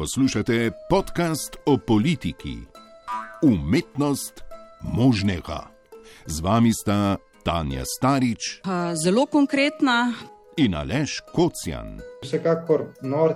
[0.00, 2.56] Poslušate podcast o politiki,
[3.42, 4.44] umetnost
[4.82, 5.66] možnega.
[6.26, 10.12] Z vami sta Tanja Starič Uh, zelo konkretna.
[10.56, 12.00] in Aleš Kocjan.
[12.22, 13.34] Vsekakor nor.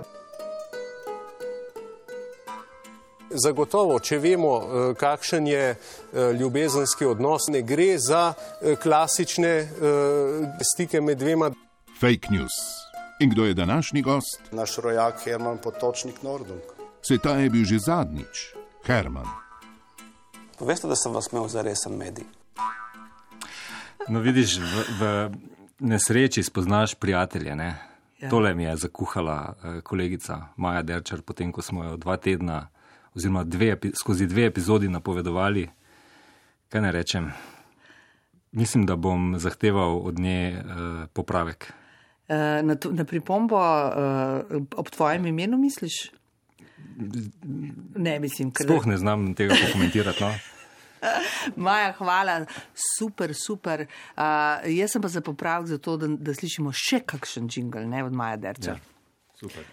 [3.29, 5.77] Zagotovo, če vemo, eh, kakšen je eh,
[6.39, 9.67] ljubezenski odnos, ne gre za eh, klasične
[10.73, 11.51] stike med dvema.
[12.01, 12.84] Fake news.
[13.19, 14.41] In kdo je današnji gost?
[14.51, 16.61] naš rojak Herman Potočnik Nordung.
[17.01, 18.53] Se ta je bil že zadnjič,
[18.85, 19.25] Herman.
[20.59, 22.25] Veste, da sem vas imel za resen medij?
[24.07, 25.29] No, vidiš, v, v
[25.79, 27.55] nesreči spoznaš prijatelje.
[27.55, 27.77] Ne?
[28.19, 28.29] Ja.
[28.29, 32.67] Tole mi je zakuhala eh, kolegica Maja Derčar, potem ko smo jo dva tedna,
[33.15, 35.69] oziroma dve, skozi dve epizodi napovedovali.
[36.69, 37.31] Kaj ne rečem?
[38.51, 40.63] Mislim, da bom zahteval od nje eh,
[41.13, 41.73] popravek.
[42.27, 43.93] Eh, Na, to- na pripombo uh,
[44.75, 46.11] ob tvojem imenu misliš?
[47.95, 50.23] Ne, mislim, ker Sploh ne znam tega pokomentirati.
[50.23, 50.31] No?
[51.65, 52.45] Maja, hvala,
[52.97, 53.85] super, super.
[54.17, 54.23] Uh,
[54.65, 58.13] jaz sem pa za popravek za to, da, da slišimo še kakšen jingle, ne od
[58.13, 58.71] Maja Derča.
[58.71, 58.79] Ja,
[59.37, 59.63] super.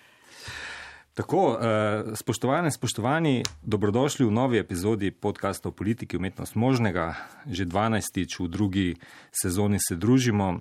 [1.14, 7.14] Tako, eh, spoštovane, spoštovani, dobrodošli v novi epizodi podcasta o politiki umetnost možnega.
[7.46, 8.40] Že 12.
[8.40, 8.86] v drugi
[9.30, 10.60] sezoni se družimo,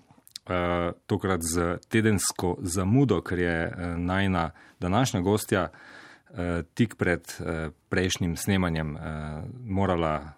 [0.49, 7.21] eh, tokrat z tedensko zamudo, ker je eh, najna današnja gostja eh, tik pred
[7.89, 8.97] prejšnjim snemanjem
[9.65, 10.33] morala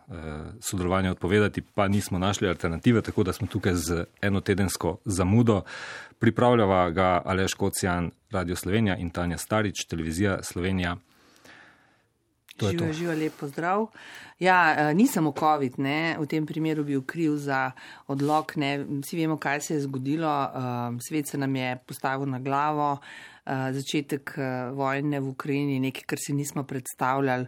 [0.59, 5.61] sodelovanje odpovedati, pa nismo našli alternative, tako da smo tukaj z enotedensko zamudo.
[6.19, 10.97] Pripravljava ga Aleš Kocijan, Radio Slovenija in Tanja Starič, Televizija Slovenija.
[12.57, 12.93] To Živijo, to.
[12.93, 13.87] živijo, lep pozdrav.
[14.39, 17.71] Ja, eh, ni samo COVID, ne, v tem primeru bil kriv za
[18.07, 18.53] odlog.
[18.55, 18.77] Ne.
[19.01, 20.43] Vsi vemo, kaj se je zgodilo.
[20.45, 22.97] eh, Svet se nam je postavil na glavo.
[23.45, 24.35] eh, Začetek
[24.73, 27.45] vojne v Ukrajini je nekaj, kar si nismo predstavljali.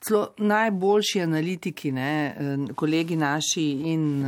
[0.00, 2.36] Celo najboljši analitiki, ne,
[2.74, 4.24] kolegi naši in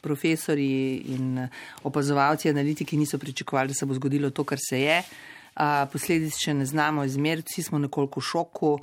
[0.00, 1.48] profesori in
[1.82, 5.02] opazovalci analitiki niso pričakovali, da se bo zgodilo to, kar se je.
[5.92, 8.78] Posledic še ne znamo izmeriti, vsi smo nekoliko v šoku.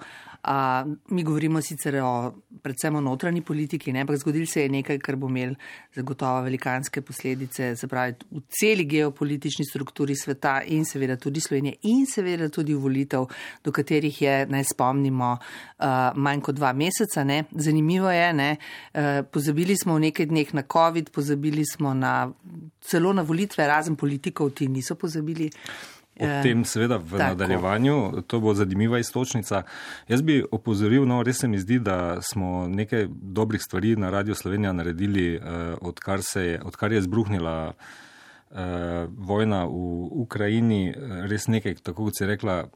[0.47, 4.99] A, Mi govorimo sicer o, predvsem o notranji politiki, ne, ampak zgodil se je nekaj,
[5.01, 5.55] kar bo imel
[5.95, 12.05] zagotovo velikanske posledice, se pravi v celi geopolitični strukturi sveta in seveda tudi Slovenije in
[12.05, 13.25] seveda tudi volitev,
[13.63, 15.31] do katerih je, naj spomnimo,
[15.79, 17.23] a, manj kot dva meseca.
[17.25, 17.43] Ne.
[17.51, 18.49] Zanimivo je, ne,
[18.93, 22.31] eh, pozabili smo v nekaj dneh na COVID, pozabili smo na,
[22.81, 25.49] celo na volitve, razen politikov, ti niso pozabili.
[26.19, 27.17] O Eh, tem, seveda, v tako.
[27.17, 29.63] nadaljevanju, to bo zanimiva istočnica.
[30.07, 34.35] Jaz bi opozoril, no, res se mi zdi, da smo nekaj dobrih stvari na Radio
[34.35, 35.41] Slovenija naredili, eh,
[35.81, 37.73] odkar, se odkar je zbruhnila
[38.51, 42.69] eh, vojna v Ukrajini, eh, res nekaj, tako kot si rekla,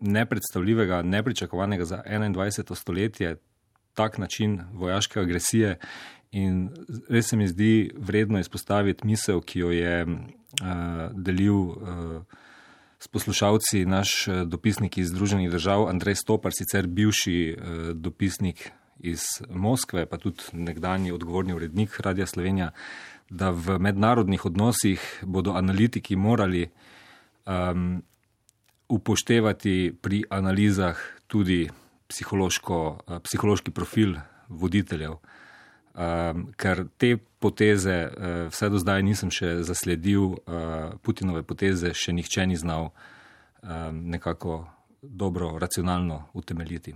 [0.00, 2.74] nepredstavljivega, nepričakovanega za 21.
[2.74, 3.36] stoletje,
[3.94, 5.78] tak način vojaške agresije.
[6.30, 6.70] In
[7.08, 10.18] res se mi zdi vredno izpostaviti misel, ki jo je uh,
[11.12, 12.22] delil uh,
[12.98, 19.22] s poslušalci naš eh, dopisnik iz Združenih držav, Andrej Stopar, sicer bivši uh, dopisnik iz
[19.50, 22.70] Moskve, pa tudi nekdani odgovorni urednik Radia Slovenija,
[23.30, 26.68] da v mednarodnih odnosih bodo analitiki morali
[27.46, 28.02] um,
[28.88, 30.96] upoštevati pri analizah
[31.26, 31.68] tudi
[32.08, 34.16] psihološko, uh, psihološki profil
[34.48, 35.18] voditeljev.
[35.96, 42.12] Um, ker te poteze, uh, vse do zdaj nisem še zasledil, uh, Putinove poteze še
[42.12, 44.66] nihče ni znal um, nekako
[45.00, 46.92] dobro, racionalno utemeljiti.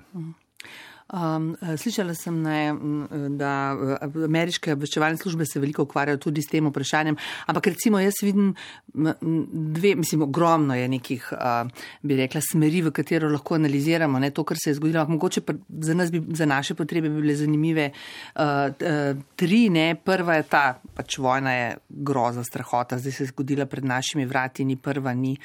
[1.10, 6.43] Um, eh, slišala sem, ne, m, da eh, ameriške obveščevalne službe se veliko ukvarjajo tudi
[6.44, 7.16] s tem vprašanjem,
[7.50, 8.53] ampak recimo jaz vidim
[8.94, 11.66] dve, mislim, ogromno je nekih, uh,
[12.03, 15.04] bi rekla, smeri, v katero lahko analiziramo ne, to, kar se je zgodilo.
[15.09, 15.43] Mogoče
[15.82, 19.60] za nas, bi, za naše potrebe bi bile zanimive uh, uh, tri.
[19.71, 19.94] Ne.
[20.04, 24.65] Prva je ta, pač vojna je groza, strahota, zdaj se je zgodila pred našimi vrati,
[24.65, 25.37] ni prva, ni.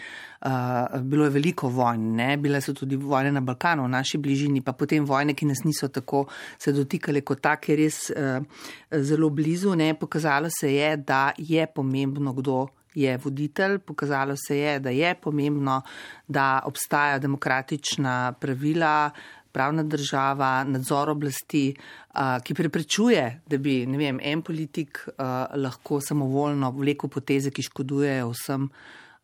[0.45, 2.37] Uh, bilo je veliko vojn, ne?
[2.37, 5.87] bile so tudi vojne na Balkanu, v naši bližini, pa potem vojne, ki nas niso
[5.87, 6.25] tako
[6.59, 8.43] se dotikale kot take, res uh,
[8.91, 9.75] zelo blizu.
[9.75, 9.93] Ne?
[9.99, 15.81] Pokazalo se je, da je pomembno, kdo je voditelj, pokazalo se je, da je pomembno,
[16.27, 19.11] da obstajajo demokratična pravila,
[19.51, 26.71] pravna država, nadzor oblasti, uh, ki preprečuje, da bi vem, en politik uh, lahko samovoljno
[26.75, 28.69] vlekel poteze, ki škodujejo vsem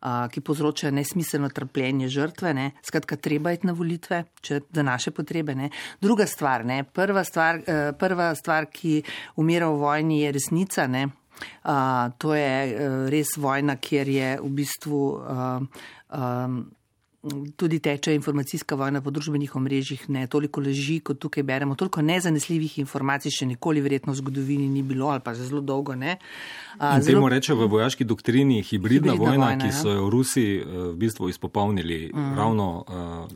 [0.02, 2.54] ki povzročajo nesmiselno trpljenje žrtve.
[2.54, 2.70] Ne.
[2.82, 5.54] Skratka, treba iti na volitve, če za naše potrebe.
[5.54, 5.70] Ne.
[6.00, 6.82] Druga stvar, ne.
[6.84, 9.02] Prva, stvar, uh, prva stvar, ki
[9.36, 10.86] umira v vojni, je resnica.
[10.86, 11.06] Ne.
[11.64, 15.02] Uh, to je uh, res vojna, kjer je v bistvu.
[15.22, 16.62] Uh, um,
[17.56, 22.78] tudi teče informacijska vojna po družbenih omrežjih, ne toliko leži, kot tukaj beremo, toliko nezanesljivih
[22.82, 26.16] informacij še nikoli verjetno v zgodovini ni bilo ali pa zelo dolgo ne.
[26.78, 27.20] A, zelo...
[27.20, 29.76] Temu reče v vojaški doktrini hibridna, hibridna vojna, vojna, ki ja.
[29.78, 32.32] so jo Rusi v bistvu izpopolnili mm.
[32.38, 32.66] ravno.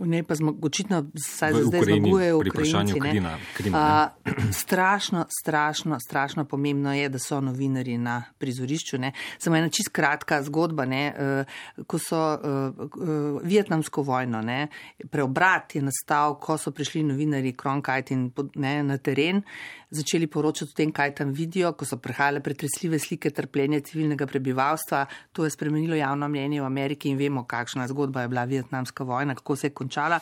[0.00, 3.36] Uh, ne pa smo očitno zdaj zmagujejo pri vprašanju Krina.
[3.54, 4.10] Krina
[4.64, 8.98] strašno, strašno, strašno pomembno je, da so novinari na prizorišču.
[8.98, 9.12] Ne.
[9.38, 14.68] Samo ena čist kratka zgodba, ne, uh, ko so uh, uh, Vietnamsko vojno, ne,
[15.10, 19.42] preobrat je nastal, ko so prišli novinari Cronkite in ne, na teren,
[19.90, 25.04] začeli poročati o tem, kaj tam vidijo, ko so prihajale pretresljive slike trpljenja civilnega prebivalstva.
[25.32, 29.34] To je spremenilo javno mnenje v Ameriki in vemo, kakšna zgodba je bila Vietnamska vojna,
[29.34, 30.20] kako se je končala.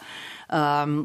[0.50, 1.04] Um,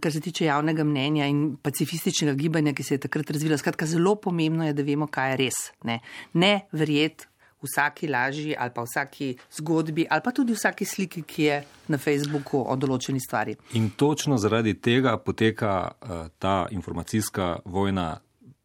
[0.00, 3.58] kar se tiče javnega mnenja in pacifističnega gibanja, ki se je takrat razvilo.
[3.58, 5.58] Skratka, zelo pomembno je, da vemo, kaj je res.
[5.84, 5.98] Ne,
[6.34, 7.27] ne verjeti
[7.62, 12.62] vsaki laži ali pa vsaki zgodbi ali pa tudi vsaki sliki, ki je na Facebooku
[12.62, 13.56] o določeni stvari.
[13.72, 18.20] In točno zaradi tega poteka uh, ta informacijska vojna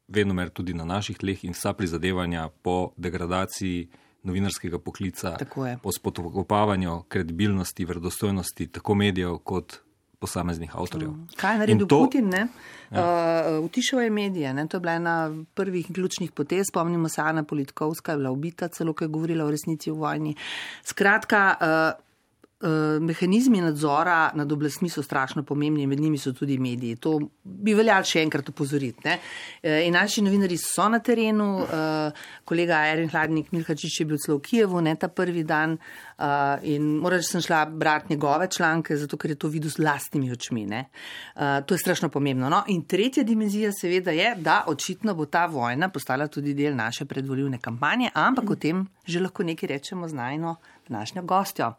[0.07, 3.89] vedno mer tudi na naših tleh in vsa prizadevanja po degradaciji
[4.23, 5.37] novinarskega poklica,
[5.81, 9.79] po spodkopavanju kredibilnosti, verodostojnosti tako medijev kot
[10.23, 11.11] posameznih avtorjev.
[11.35, 12.31] Kaj je naredil to, Putin?
[12.33, 12.47] Ja.
[12.93, 14.53] Uh, utišal je medije.
[14.53, 14.67] Ne?
[14.69, 15.17] To je bila ena
[15.57, 16.69] prvih ključnih potez.
[16.71, 20.35] Spomnimo se, Ana Politkovska je bila ubita, celo ko je govorila o resnici v vojni.
[20.85, 22.12] Skratka, uh,
[22.99, 26.95] mehanizmi nadzora nad oblastmi so strašno pomembni in med njimi so tudi mediji.
[26.95, 29.03] To bi veljalo še enkrat upozoriti.
[29.03, 29.17] Ne?
[29.61, 34.37] Eh, in naši novinari so na terenu, eh, kolega Erin Hladnik Milhačič je bil celo
[34.37, 35.77] v Kijevu, ne ta prvi dan
[36.63, 40.31] in moram reči, sem šla brati njegove članke, zato ker je to videl z lastnimi
[40.31, 40.65] očmi.
[40.65, 40.85] Ne?
[41.35, 42.49] To je strašno pomembno.
[42.49, 42.63] No?
[42.67, 47.59] In tretja dimenzija seveda je, da očitno bo ta vojna postala tudi del naše predvoljivne
[47.59, 50.55] kampanje, ampak o tem že lahko nekaj rečemo z najno
[50.87, 51.73] današnjo gostjo.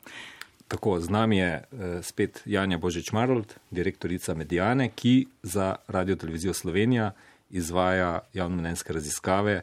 [0.68, 7.12] Tako, z nami je uh, spet Janja Božič-Marold, direktorica Medijane, ki za Radio Televizijo Slovenija
[7.50, 9.62] izvaja javnomnenjske raziskave.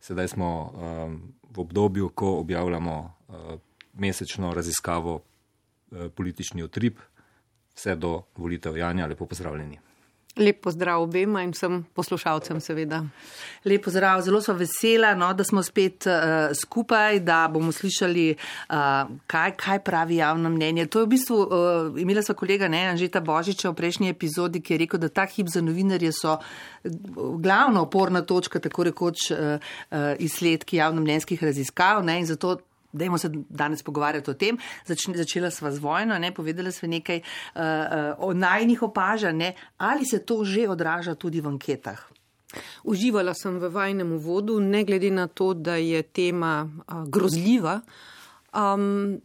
[0.00, 3.34] Sedaj smo um, v obdobju, ko objavljamo uh,
[3.94, 6.98] mesečno raziskavo uh, politični utrip,
[7.74, 9.06] vse do volitev Janja.
[9.06, 9.89] Lepo pozdravljeni.
[10.38, 13.00] Lep pozdrav obema in vsem poslušalcem, seveda.
[13.64, 18.28] Lep pozdrav, zelo smo vesela, no, da smo spet uh, skupaj, da bomo slišali,
[18.70, 20.86] uh, kaj, kaj pravi javno mnenje.
[20.86, 24.78] To je v bistvu, uh, imela sva kolega Anžeta Božiča v prejšnji epizodi, ki je
[24.78, 26.38] rekel, da ta hip za novinarje so
[27.42, 29.58] glavna oporna točka, tako rekoč, uh,
[29.90, 32.04] uh, izsledki javno mnenjskih raziskav.
[32.04, 32.20] Ne,
[32.92, 34.58] Dajmo se danes pogovarjati o tem.
[34.86, 40.06] Začne, začela sva z vojno, ne, povedala sva nekaj uh, uh, o najnih opažanjih, ali
[40.06, 42.00] se to že odraža tudi v anketah.
[42.84, 47.80] Uživala sem v vajnem uvodu, ne glede na to, da je tema uh, grozljiva.
[48.50, 49.20] Um,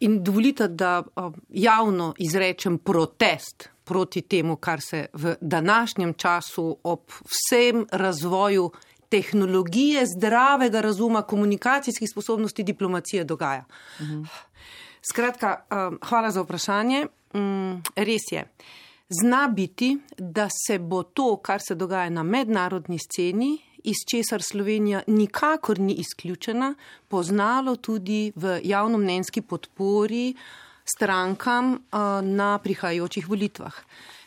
[0.00, 7.00] in dovolite, da uh, javno izrečem protest proti temu, kar se v današnjem času ob
[7.24, 8.70] vsem razvoju
[9.08, 13.64] tehnologije, zdravega razuma, komunikacijskih sposobnosti, diplomacije dogaja.
[14.00, 14.22] Mhm.
[15.10, 17.06] Skratka, um, hvala za vprašanje.
[17.34, 18.44] Mm, res je.
[19.22, 25.02] Zna biti, da se bo to, kar se dogaja na mednarodni sceni, iz česar Slovenija
[25.06, 26.74] nikakor ni izključena,
[27.08, 30.34] poznalo tudi v javnomnenjski podpori
[30.84, 31.78] strankam uh,
[32.22, 33.74] na prihajajočih volitvah.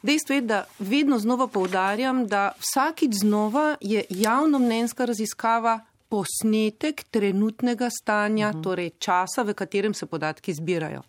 [0.01, 5.79] Dejstvo je, da vedno znova poudarjam, da vsakič znova je javno mnenjska raziskava
[6.09, 8.59] posnetek trenutnega stanja, uh mhm.
[8.59, 8.63] -huh.
[8.63, 11.01] torej časa, v katerem se podatki zbirajo.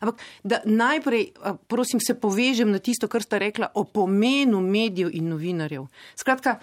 [0.00, 1.30] Ampak da najprej,
[1.66, 5.86] prosim, se povežem na tisto, kar sta rekla o pomenu medijev in novinarjev.
[6.14, 6.58] Skratka,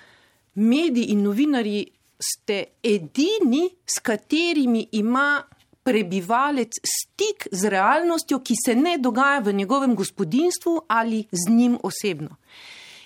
[0.55, 1.87] mediji in novinarji
[2.19, 5.43] ste edini, s katerimi ima
[5.85, 12.35] prebivalec stik z realnostjo, ki se ne dogaja v njegovem gospodinstvu ali z njim osebno.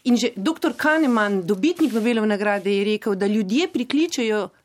[0.04, 0.74] In že dr.
[0.78, 4.59] Kahneman, dobitnik Nobelove nagrade, je rekel, da ljudje prikličajo uh,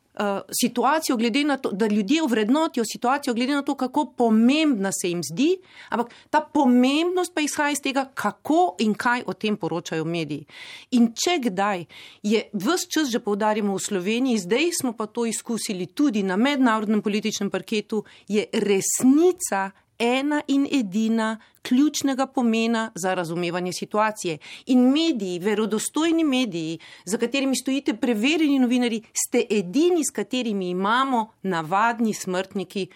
[0.61, 5.21] situacijo, glede na to, da ljudje vrednotijo situacijo, glede na to, kako pomembna se jim
[5.23, 5.57] zdi,
[5.89, 10.45] ampak ta pomembnost pa izhaja iz tega, kako in kaj o tem poročajo mediji.
[10.91, 11.85] In če kdaj
[12.23, 17.01] je vse čas, že poudarjamo v Sloveniji, zdaj smo pa to izkusili tudi na mednarodnem
[17.01, 24.37] političnem parketu, je resnica ena in edina ključnega pomena za razumevanje situacije.
[24.65, 32.13] In mediji, verodostojni mediji, za katerimi stojite preverjeni novinari, ste edini, s katerimi imamo navadni
[32.13, 32.87] smrtniki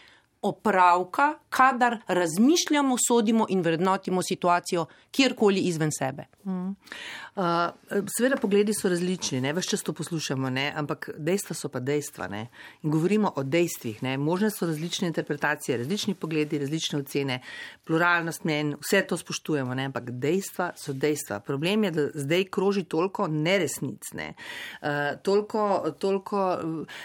[0.41, 6.25] opravka, kadar razmišljamo, sodimo in vrednotimo situacijo kjerkoli izven sebe.
[6.43, 10.65] Uh, seveda, pogledi so različni, ne več često poslušamo, ne?
[10.75, 12.27] ampak dejstva so pa dejstva.
[12.31, 12.41] Ne?
[12.83, 14.01] In govorimo o dejstvih.
[14.03, 14.17] Ne?
[14.17, 17.39] Možne so različne interpretacije, različni pogledi, različne ocene,
[17.87, 19.89] pluralnost mnen, vse to spoštujemo, ne?
[19.91, 21.41] ampak dejstva so dejstva.
[21.43, 24.33] Problem je, da zdaj kroži toliko neresnic, ne?
[24.33, 27.03] uh, toliko, toliko uh,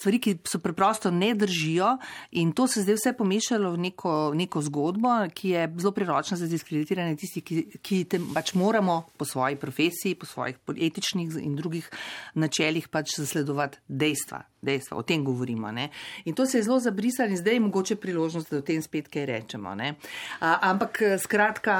[0.00, 1.96] stvari, ki so preprosto ne držijo
[2.40, 6.46] in to se zdaj vse pomešalo v neko, neko zgodbo, ki je zelo priročna za
[6.46, 11.90] diskreditiranje tistih, ki, ki te pač moramo po svoji profesiji, po svojih etičnih in drugih
[12.34, 14.44] načeljih pač zasledovati dejstva.
[14.62, 15.72] Dejstva, o tem govorimo.
[15.74, 15.88] Ne?
[16.24, 19.08] In to se je zelo zabrisalo, in zdaj je mogoče priložnost, da o tem spet
[19.10, 19.72] kaj rečemo.
[19.74, 21.78] A, ampak skratka,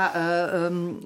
[0.66, 0.98] um,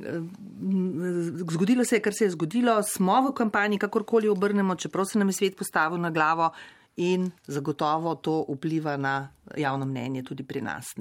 [1.53, 5.29] zgodilo se je, kar se je zgodilo, smo v kampanji, kakorkoli obrnemo, čeprav se nam
[5.29, 6.51] je svet postavil na glavo.
[6.97, 10.95] In zagotovo to vpliva na javno mnenje tudi pri nas.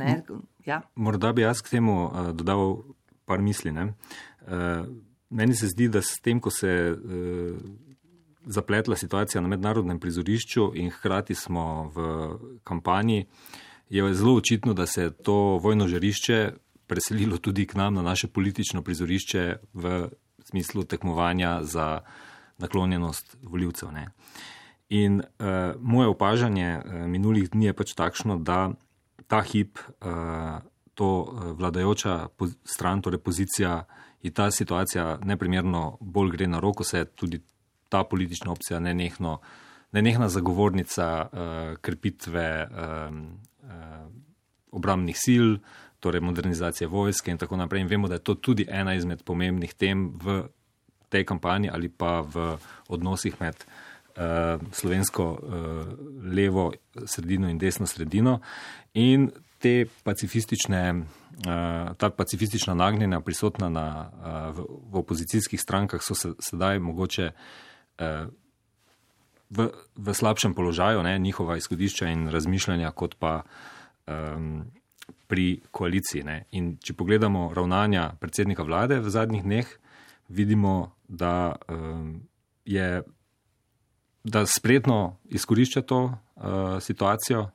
[0.66, 0.82] Ja?
[0.96, 2.78] Morda bi jaz k temu uh, dodal
[3.26, 3.72] par misli.
[3.72, 3.88] Uh,
[5.30, 7.56] meni se zdi, da s tem, ko se uh,
[8.46, 12.04] zapletla situacija na mednarodnem prizorišču in hkrati smo v
[12.64, 13.26] kampanji,
[13.90, 15.34] je zelo očitno, da se je to
[15.64, 16.52] vojno žarišče
[16.88, 20.10] preselilo tudi k nam na naše politično prizorišče v
[20.44, 22.02] smislu tekmovanja za
[22.58, 23.92] naklonjenost voljivcev.
[23.92, 24.10] Ne.
[24.90, 28.72] In uh, moje opažanje uh, minulih dni je pač takšno, da
[29.28, 30.62] ta hip, uh,
[30.94, 31.10] to
[31.58, 32.30] vladajoča
[32.64, 33.86] stran, torej pozicija,
[34.26, 37.42] in ta situacija neprimerno bolj gre na roko, se tudi
[37.90, 39.40] ta politična opcija nenehno,
[39.92, 44.08] nenehna zagovornica uh, krepitve um, uh,
[44.72, 45.48] obramnih sil,
[46.00, 47.82] torej modernizacije vojske in tako naprej.
[47.82, 50.44] In vemo, da je to tudi ena izmed pomembnih tem v
[51.10, 53.66] tej kampanji ali pa v odnosih med
[54.72, 55.40] slovensko uh,
[56.36, 56.72] levo
[57.06, 58.40] sredino in desno sredino.
[58.94, 63.88] In te pacifistične, uh, ta pacifistična nagnjenja prisotna na,
[64.56, 67.32] v, v opozicijskih strankah so se, sedaj mogoče
[69.50, 73.44] v, v slabšem položaju, ne, njihova izhodišča in razmišljanja, kot pa
[74.08, 74.66] um,
[75.28, 76.24] pri koaliciji.
[76.24, 76.38] Ne.
[76.58, 79.68] In če pogledamo ravnanja predsednika vlade v zadnjih dneh,
[80.30, 82.24] vidimo, da um,
[82.66, 83.04] je.
[84.26, 86.44] Da spretno izkorišča to uh,
[86.82, 87.50] situacijo,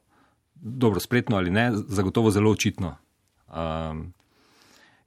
[0.54, 2.96] dobro, spretno ali ne, zagotovo zelo očitno.
[3.48, 4.12] Um,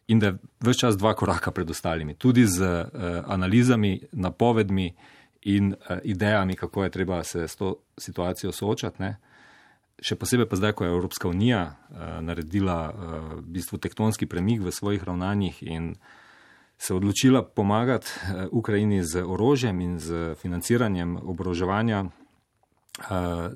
[0.08, 2.90] in da je vse čas dva koraka pred ostalimi, tudi z uh,
[3.26, 4.94] analizami, napovedmi
[5.42, 9.02] in uh, idejami, kako je treba se s to situacijo soočati.
[9.02, 9.16] Ne.
[10.04, 14.62] Še posebej pa zdaj, ko je Evropska unija uh, naredila uh, v bistvu tektonski premik
[14.62, 15.96] v svojih ravnanjih in
[16.78, 22.10] se odločila pomagati uh, Ukrajini z orožjem in z financiranjem oboroževanja, uh,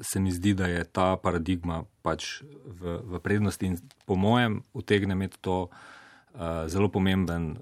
[0.01, 5.13] se mi zdi, da je ta paradigma pač v, v prednosti in po mojem utegne
[5.13, 7.57] imeti to uh, zelo pomemben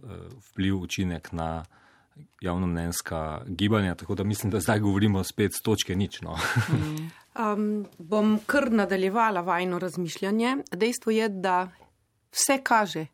[0.52, 1.66] vpliv, učinek na
[2.42, 3.96] javnomnenjska gibanja.
[3.96, 6.22] Tako da mislim, da zdaj govorimo spet z točke nič.
[6.22, 6.38] No.
[7.40, 10.58] um, bom kar nadaljevala vajno razmišljanje.
[10.72, 11.72] Dejstvo je, da
[12.32, 13.06] vse kaže,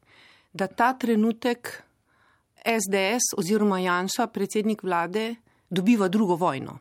[0.54, 1.84] da ta trenutek
[2.66, 5.36] SDS oziroma Janša, predsednik vlade,
[5.70, 6.78] dobiva drugo vojno.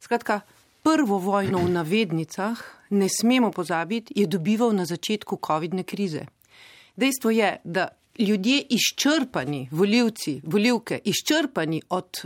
[0.00, 0.40] Skratka,
[0.82, 6.26] prvo vojno v navednicah, ne smemo pozabiti, je dobival na začetku COVID-ne krize.
[6.96, 7.88] Dejstvo je, da
[8.18, 12.22] ljudje izčrpani, voljivci, voljivke, izčrpani od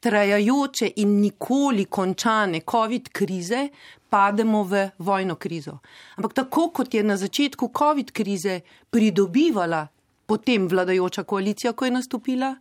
[0.00, 3.68] trajajoče in nikoli končane COVID krize,
[4.08, 5.78] pademo v vojno krizo.
[6.16, 8.60] Ampak tako kot je na začetku COVID krize
[8.90, 9.86] pridobivala
[10.30, 12.52] potem vladajoča koalicija, ko je nastopila,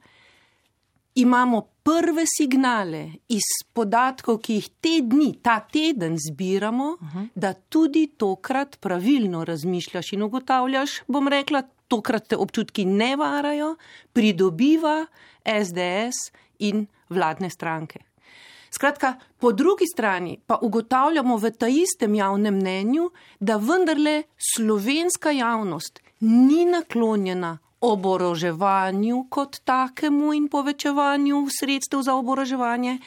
[1.21, 7.27] imamo prve signale iz podatkov, ki jih te dni, ta teden zbiramo, uh -huh.
[7.35, 13.75] da tudi tokrat pravilno razmišljaš in ugotavljaš, bom rekla, tokrat te občutki ne varajo,
[14.13, 15.05] pridobiva
[15.45, 17.99] SDS in vladne stranke.
[18.71, 23.09] Skratka, po drugi strani pa ugotavljamo v ta istem javnem mnenju,
[23.39, 24.23] da vendarle
[24.55, 32.97] slovenska javnost ni naklonjena oboroževanju kot takemu in povečevanju sredstev za oboroževanje,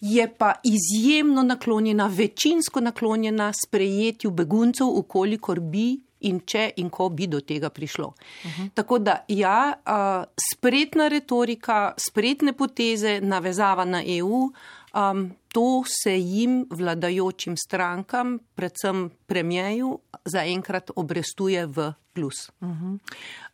[0.00, 7.26] je pa izjemno naklonjena, večinsko naklonjena sprejetju beguncev, ukolikor bi in če in ko bi
[7.26, 8.06] do tega prišlo.
[8.06, 8.70] Uh -huh.
[8.74, 9.72] Tako da ja,
[10.52, 14.50] spretna retorika, spretne poteze, navezava na EU.
[14.94, 22.50] Um, to se jim, vladajočim strankam, predvsem premijeju, zaenkrat obrestuje v plus.
[22.60, 22.98] Uh -huh.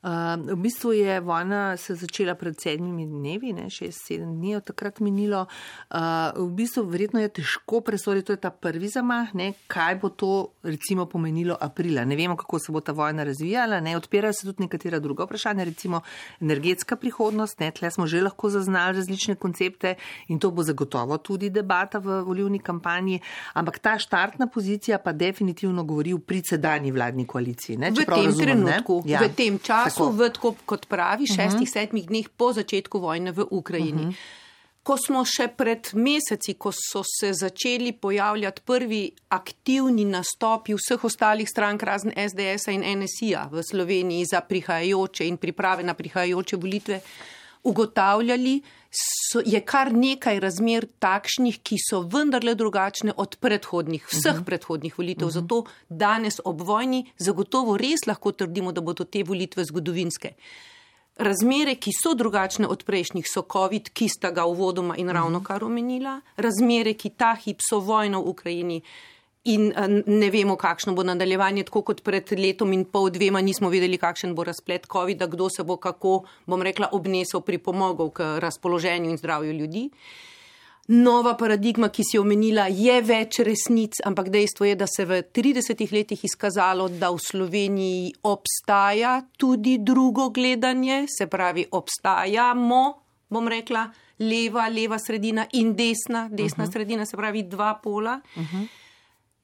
[0.02, 4.64] uh, v bistvu je vojna se začela pred sedmimi dnevi, ne, šest, sedem dni od
[4.64, 5.46] takrat minilo.
[5.90, 10.08] Uh, v bistvu verjetno je težko presoditi, to je ta prvi zamah, ne, kaj bo
[10.08, 12.04] to recimo pomenilo aprila.
[12.04, 15.64] Ne vemo, kako se bo ta vojna razvijala, ne, odpirajo se tudi nekatera druga vprašanja,
[15.64, 16.00] recimo
[16.40, 19.94] energetska prihodnost, ne, tle smo že lahko zaznali različne koncepte
[20.28, 21.50] in to bo zagotovo tudi
[21.90, 23.20] debata v volivni kampanji,
[23.54, 27.76] ampak ta štartna pozicija pa definitivno govori v predsedanji vladni koaliciji.
[27.76, 29.20] Ne, trenutku, ja.
[29.20, 31.34] v tem času, v, tako, kot pravi, mhm.
[31.34, 31.72] šestih, uh -huh.
[31.72, 33.90] sedmih dneh po začetku vojne v Ukrajini.
[33.90, 34.10] Uh mhm.
[34.10, 34.38] -huh.
[34.82, 41.48] Ko smo še pred meseci, ko so se začeli pojavljati prvi aktivni nastopi vseh ostalih
[41.48, 47.00] strank, razen SDS-a in NSI-a v Sloveniji za prihajajoče in priprave na prihajajoče volitve,
[47.62, 54.32] ugotavljali, so, je kar nekaj razmer takšnih, ki so vendarle drugačne od predhodnih, vseh uh
[54.32, 54.42] mhm.
[54.42, 54.46] -huh.
[54.46, 55.28] predhodnih volitev.
[55.28, 55.38] Uh mhm.
[55.38, 55.42] -huh.
[55.42, 60.34] Zato danes ob vojni zagotovo res lahko trdimo, da bodo te volitve zgodovinske.
[61.16, 65.44] Razmere, ki so drugačne od prejšnjih, so COVID, ki sta ga uvodoma in ravno mhm.
[65.44, 66.20] kar omenila.
[66.36, 68.82] Razmere, ki ta hip so vojna v Ukrajini,
[69.44, 73.70] In eh, ne vemo, kakšno bo nadaljevanje, tako kot pred letom in pol, dvema nismo
[73.72, 78.34] vedeli, kakšen bo razplet COVID-a, kdo se bo kako, bom rekla, obnesel pri pomogel k
[78.40, 79.86] razpoloženju in zdravju ljudi.
[80.90, 85.84] Nova paradigma, ki si omenila, je več resnic, ampak dejstvo je, da se v 30
[85.94, 92.82] letih izkazalo, da v Sloveniji obstaja tudi drugo gledanje, se pravi, obstajamo,
[93.30, 93.86] bom rekla,
[94.18, 96.72] leva, leva sredina in desna, desna uh -huh.
[96.72, 98.20] sredina, se pravi, dva pola.
[98.36, 98.66] Uh -huh.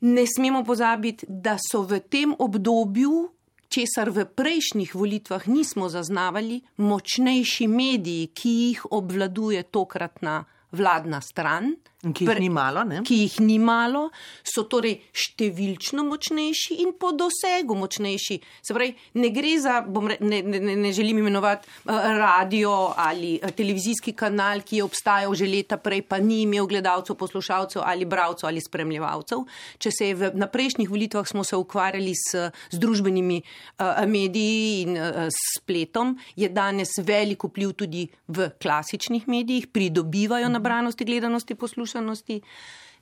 [0.00, 3.28] Ne smemo pozabiti, da so v tem obdobju,
[3.68, 11.74] česar v prejšnjih volitvah nismo zaznavali, močnejši mediji, ki jih obvladuje tokratna vladna stran.
[12.14, 13.00] Ki jih ni malo, ne?
[13.06, 14.10] Ki jih ni malo,
[14.46, 18.38] so torej številčno močnejši in po dosegu močnejši.
[18.62, 23.50] Se pravi, ne gre za, re, ne, ne, ne želim imenovati uh, radio ali uh,
[23.50, 28.50] televizijski kanal, ki je obstajal že leta prej, pa ni imel gledalcev, poslušalcev ali bravcev
[28.50, 29.42] ali spremljevalcev.
[29.82, 34.86] Če se je v, na prejšnjih volitvah smo se ukvarjali s, s družbenimi uh, mediji
[34.86, 41.95] in uh, spletom, je danes veliko vpliv tudi v klasičnih medijih, pridobivajo nabranosti, gledanosti, poslušalcev
[41.96, 42.40] poslušanosti.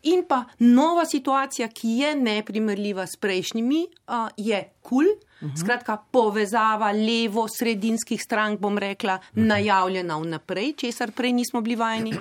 [0.02, 3.86] In pa nova situacija, ki je neprimerljiva s prejšnjimi,
[4.36, 5.04] je kul.
[5.04, 5.14] Cool.
[5.41, 5.61] Uh -huh.
[5.61, 9.47] Skratka, povezava levo-sredinskih strank, bom rekla, uh -huh.
[9.47, 12.12] najavljena vnaprej, česar prej nismo bili vajeni.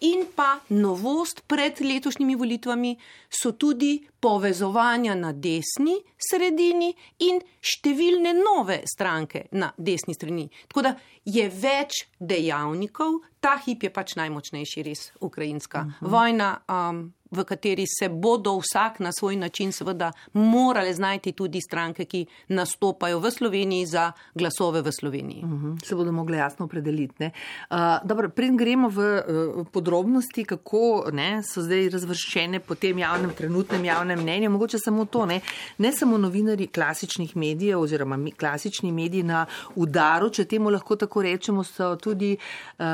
[0.00, 2.96] In pa novost pred letošnjimi volitvami
[3.28, 10.48] so tudi povezovanja na desni sredini in številne nove stranke na desni sredini.
[10.68, 16.10] Tako da je več dejavnikov, ta hip je pač najmočnejši, res ukrajinska uh -huh.
[16.10, 16.60] vojna.
[16.68, 22.26] Um, v kateri se bodo vsak na svoj način seveda morale znajti tudi stranke, ki
[22.60, 25.42] nastopajo v Sloveniji za glasove v Sloveniji.
[25.44, 27.24] Uh -huh, se bodo mogli jasno opredeliti.
[27.24, 33.30] Uh, dobro, preden gremo v uh, podrobnosti, kako ne, so zdaj razvrščene po tem javnem,
[33.30, 35.40] trenutnem javnem mnenju, mogoče samo to, ne,
[35.78, 41.22] ne samo novinari klasičnih medijev oziroma mi, klasični mediji na udaru, če temu lahko tako
[41.22, 42.36] rečemo, so tudi
[42.78, 42.86] uh,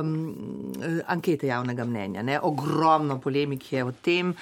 [0.00, 0.34] um,
[1.06, 2.22] ankete javnega mnenja.
[2.22, 4.34] Ne, ogromno polemik je o tem,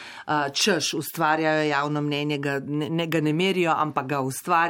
[0.52, 4.63] češ ustvarjajo javno mnenje, ga ne, ga ne merijo, ampak ga ustvarjajo,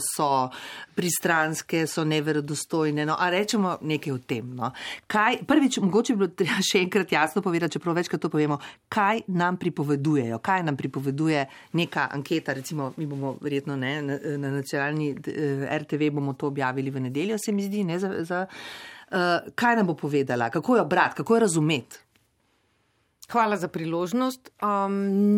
[0.00, 0.50] so
[0.94, 3.06] pristranske, so neverodostojne.
[3.06, 4.54] No, a rečemo nekaj o tem.
[4.54, 4.70] No.
[5.06, 9.24] Kaj, prvič, mogoče bi bilo treba še enkrat jasno povedati, čeprav večkrat to povemo, kaj
[9.28, 15.14] nam pripovedujejo, kaj nam pripoveduje neka anketa, recimo mi bomo verjetno ne, na, na nacionalni
[15.26, 18.14] eh, RTV bomo to objavili v nedeljo, se mi zdi, ne za.
[18.24, 18.46] za
[19.14, 22.03] Uh, kaj nam bo povedala, kako jo brati, kako jo razumeti?
[23.32, 24.50] Hvala za priložnost.
[24.62, 24.94] Um,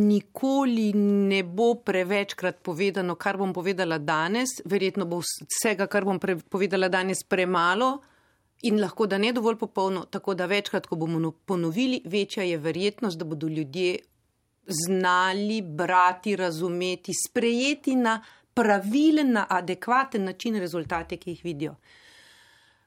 [0.08, 4.58] nikoli ne bo prevečkrat povedano, kar bom povedala danes.
[4.64, 6.18] Verjetno bo vsega, kar bom
[6.50, 8.02] povedala danes, premalo
[8.62, 10.04] in lahko da ne dovolj popolno.
[10.10, 13.98] Tako da večkrat, ko bomo no-, ponovili, večja je verjetnost, da bodo ljudje
[14.66, 18.22] znali brati, razumeti, sprejeti na
[18.54, 21.74] pravilen, na adekvaten način rezultate, ki jih vidijo.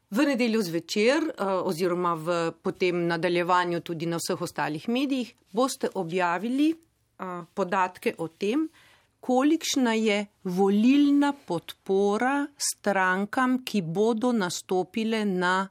[0.10, 6.74] V nedeljo zvečer, eh, oziroma v potem nadaljevanju tudi na vseh ostalih medijih, boste objavili
[6.74, 8.70] eh, podatke o tem,
[9.20, 15.70] kolikšna je volilna podpora strankam, ki bodo nastopile na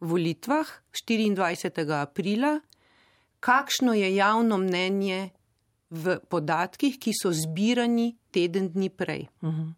[0.00, 2.00] volitvah 24.
[2.00, 2.60] aprila,
[3.40, 5.30] kakšno je javno mnenje
[5.90, 9.28] v podatkih, ki so zbirani teden dni prej.
[9.42, 9.60] Uh mhm.
[9.60, 9.72] -huh.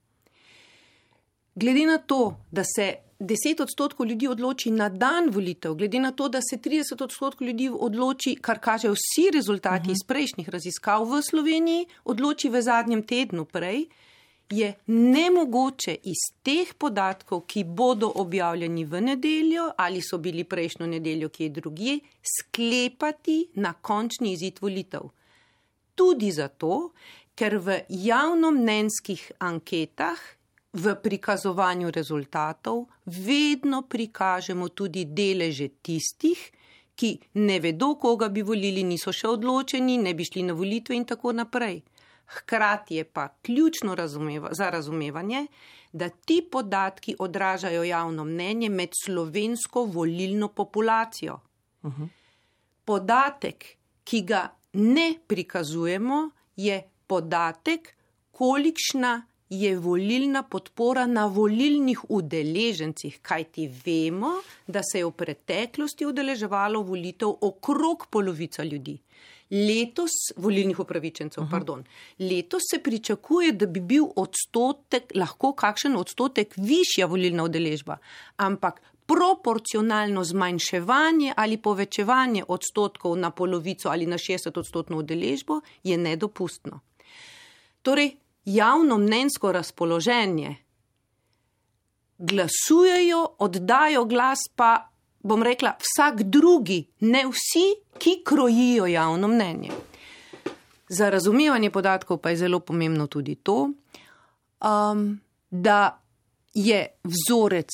[1.57, 6.29] Glede na to, da se 10 odstotkov ljudi odloči na dan volitev, glede na to,
[6.29, 9.93] da se 30 odstotkov ljudi odloči, kar kažejo vsi rezultati uh -huh.
[9.93, 13.87] iz prejšnjih raziskav v Sloveniji, odloči v zadnjem tednu prej,
[14.51, 21.29] je nemogoče iz teh podatkov, ki bodo objavljeni v nedeljo ali so bili prejšnjo nedeljo
[21.29, 25.01] kje drugje, sklepati na končni izid volitev.
[25.95, 26.91] Tudi zato,
[27.35, 30.19] ker v javnomnenskih anketah
[30.75, 36.51] v prikazovanju rezultatov vedno prikažemo tudi deleže tistih,
[36.95, 41.07] ki ne vedo, koga bi volili, niso še odločeni, ne bi šli na volitve in
[41.07, 41.81] tako naprej.
[42.35, 45.47] Hkrati je pa ključno razumeva, za razumevanje,
[45.93, 51.41] da ti podatki odražajo javno mnenje med slovensko volilno populacijo.
[51.83, 52.09] Uh -huh.
[52.85, 53.65] Podatek,
[54.05, 57.95] ki ga ne prikazujemo, je podatek,
[58.31, 59.27] kolikšna
[59.61, 64.33] je volilna podpora na volilnih udeležencih, kajti vemo,
[64.67, 68.99] da se je v preteklosti udeleževalo volitev okrog polovica ljudi.
[69.51, 71.51] Letos, volilnih upravičencev, uh -huh.
[71.51, 71.85] pardon,
[72.19, 77.99] letos se pričakuje, da bi bil odstotek, lahko kakšen odstotek višja volilna udeležba,
[78.37, 86.81] ampak proporcionalno zmanjševanje ali povečevanje odstotkov na polovico ali na 60 odstotno udeležbo je nedopustno.
[87.83, 90.57] Torej, javno mnenjsko razpoloženje,
[92.19, 94.89] glasujejo, oddajo glas pa,
[95.21, 97.67] bom rekla, vsak drugi, ne vsi,
[97.99, 99.71] ki krojijo javno mnenje.
[100.89, 103.71] Za razumevanje podatkov pa je zelo pomembno tudi to,
[104.61, 106.01] um, da
[106.55, 107.71] je vzorec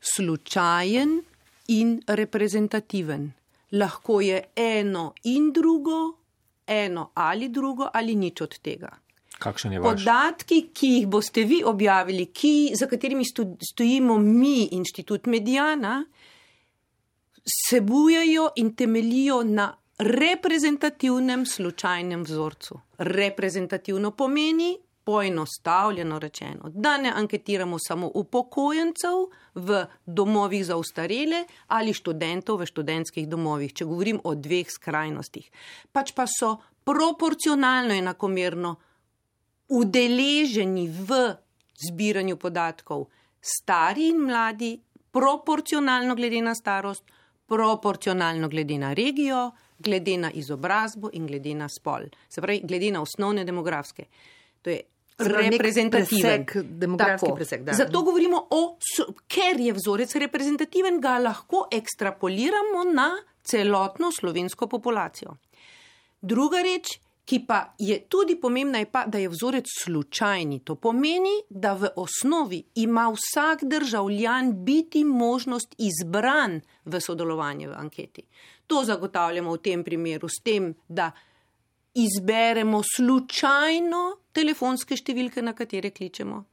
[0.00, 1.22] slučajen
[1.68, 3.32] in reprezentativen.
[3.72, 6.16] Lahko je eno in drugo,
[6.66, 9.01] eno ali drugo ali nič od tega.
[9.42, 10.04] Kakšen je vaš?
[10.04, 13.24] Podatki, ki jih boste vi objavili, ki, za katerimi
[13.72, 16.04] stojimo mi, inštitut Medijana,
[17.42, 22.80] sebujejo in temelijo na reprezentativnem slučajnem vzorcu.
[22.98, 32.60] Reprezentativno pomeni, poenostavljeno rečeno, da ne anketiramo samo upokojencev v domovih za ustarele ali študentov
[32.60, 35.50] v študentskih domovih, če govorim o dveh skrajnostih.
[35.92, 38.76] Pač pa so proporcionalno enakomerno
[39.68, 41.34] udeleženi v
[41.86, 43.08] zbiranju podatkov,
[43.40, 47.04] stari in mladi, proporcionalno glede na starost,
[47.46, 52.06] proporcionalno glede na regijo, glede na izobrazbo in glede na spol.
[52.28, 54.06] Se pravi, glede na osnovne demografske.
[54.62, 54.80] To je
[55.18, 56.46] reprezentativen.
[57.36, 58.78] Presek, Zato govorimo o,
[59.26, 63.10] ker je vzorec reprezentativen, ga lahko ekstrapoliramo na
[63.42, 65.36] celotno slovensko populacijo.
[66.20, 70.60] Druga reč, ki pa je tudi pomembna, je pa, da je vzorec slučajni.
[70.64, 78.22] To pomeni, da v osnovi ima vsak državljan biti možnost izbran v sodelovanje v anketi.
[78.66, 81.10] To zagotavljamo v tem primeru s tem, da
[81.94, 86.44] izberemo slučajno telefonske številke, na katere kličemo.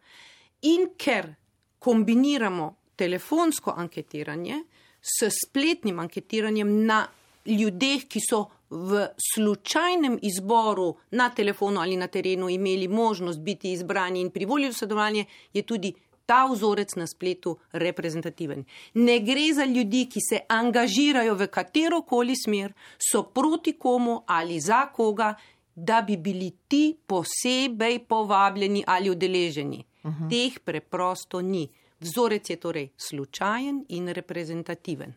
[0.67, 1.31] In ker
[1.79, 4.59] kombiniramo telefonsko anketiranje
[4.99, 7.05] s spletnim anketiranjem na
[7.47, 14.21] ljudeh, ki so v slučajnem izboru na telefonu ali na terenu imeli možnost biti izbrani
[14.21, 15.93] in privolili v sodelovanje, je tudi
[16.25, 18.65] ta vzorec na spletu reprezentativen.
[18.93, 22.73] Ne gre za ljudi, ki se angažirajo v katero koli smer,
[23.11, 25.33] so proti komu ali za koga,
[25.75, 29.83] da bi bili ti posebej povabljeni ali udeleženi.
[30.03, 30.29] Uh -huh.
[30.29, 31.67] Teh preprosto ni.
[31.99, 35.13] Vzorec je torej slučajen in reprezentativen.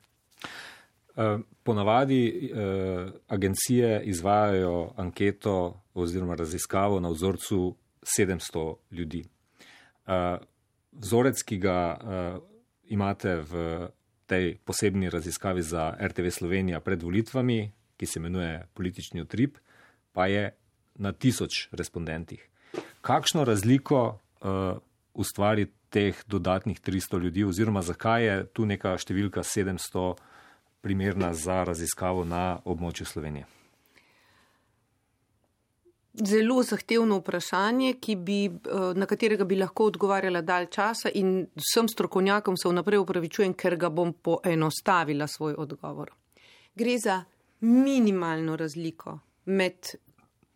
[1.16, 7.76] Eh, ponavadi eh, agencije izvajajo anketo oziroma raziskavo na vzorcu
[8.18, 9.24] 700 ljudi.
[10.06, 10.38] Eh,
[10.92, 11.98] vzorec, ki ga
[12.84, 13.88] imate v
[14.26, 19.56] tej posebni raziskavi za RTV Slovenija pred volitvami, ki se imenuje politični utrip,
[20.12, 20.50] pa je
[20.94, 22.48] na tisoč respondentih.
[23.00, 24.18] Kakšno razliko
[25.14, 30.31] ustvari teh dodatnih 300 ljudi oziroma zakaj je tu neka številka 700 ljudi?
[30.82, 33.46] Primerna za raziskavo na območju Slovenije?
[36.12, 38.50] Zelo zahtevno vprašanje, bi, eh,
[38.94, 43.88] na katerega bi lahko odgovarjala dalj časa in vsem strokovnjakom se vnaprej upravičujem, ker ga
[43.88, 46.10] bom poenostavila svoj odgovor.
[46.74, 47.24] Gre za
[47.60, 49.94] minimalno razliko med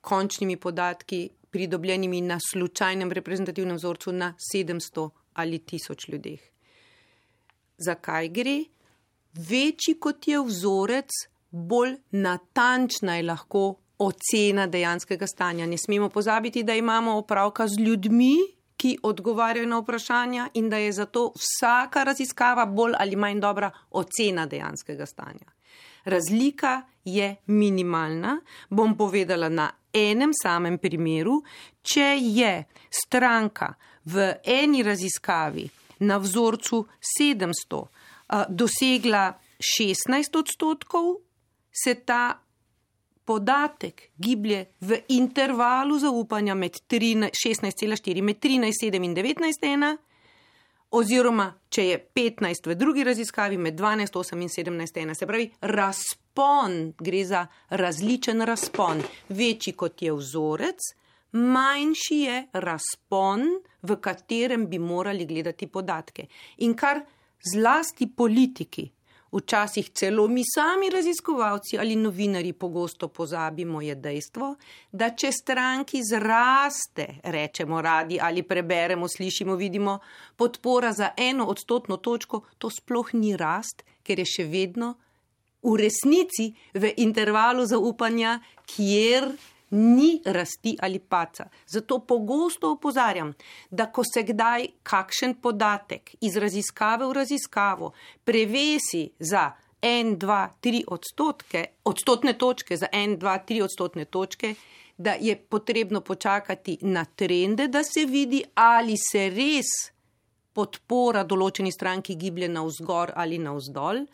[0.00, 6.40] končnimi podatki, pridobljenimi na slučajnem reprezentativnem vzorcu na 700 ali 1000 ljudeh.
[7.78, 8.64] Zakaj gre?
[9.36, 11.10] Večji kot je vzorec,
[11.50, 15.66] bolj natančna je lahko ocena dejanskega stanja.
[15.66, 18.36] Ne smemo pozabiti, da imamo opravka z ljudmi,
[18.76, 24.46] ki odgovarjajo na vprašanja in da je zato vsaka raziskava bolj ali manj dobra ocena
[24.46, 25.48] dejanskega stanja.
[26.04, 31.40] Razlika je minimalna, bom povedala na enem samem primeru,
[31.82, 35.68] če je stranka v eni raziskavi
[35.98, 36.86] na vzorcu
[37.20, 37.82] 700
[38.48, 41.16] dosegla 16 odstotkov,
[41.72, 42.38] se ta
[43.26, 49.96] podatek giblje v intervalu zaupanja med 16,4 med 13,7 in 19,1,
[50.90, 55.14] oziroma če je 15 v drugi raziskavi med 12,8 in 17,1.
[55.14, 59.02] Se pravi, razpon gre za različen razpon.
[59.28, 60.92] Večji kot je vzorec,
[61.32, 63.48] manjši je razpon,
[63.82, 66.26] v katerem bi morali gledati podatke.
[66.62, 67.02] In kar
[67.40, 68.90] zlasti politiki.
[69.32, 74.54] Včasih celo mi sami raziskovalci ali novinari pogosto pozabimo, je dejstvo,
[74.92, 79.98] da če stranki zraste, rečemo radi ali preberemo, slišimo, vidimo
[80.36, 84.94] podpora za eno odstotno točko, to sploh ni rast, ker je še vedno
[85.66, 88.38] v resnici v intervalu zaupanja,
[88.70, 89.28] kjer
[89.70, 91.48] ni rasti ali paca.
[91.66, 93.34] Zato pogosto opozarjam,
[93.70, 97.92] da ko se kdaj kakšen podatek iz raziskave v raziskavo
[98.24, 99.50] prevesi za
[99.82, 104.54] en, dva, tri odstotke, odstotne točke, za en, dva, tri odstotne točke,
[104.96, 109.72] da je potrebno počakati na trende, da se vidi, ali se res
[110.56, 114.06] podpora določeni stranki giblje na vzgor ali na vzdolj,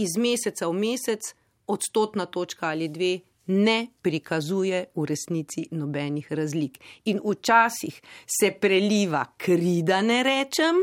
[0.00, 1.34] iz meseca v mesec,
[1.68, 3.18] odstotna točka ali dve,
[3.50, 6.78] ne prikazuje v resnici nobenih razlik.
[7.10, 10.78] In včasih se preliva kri, da ne rečem,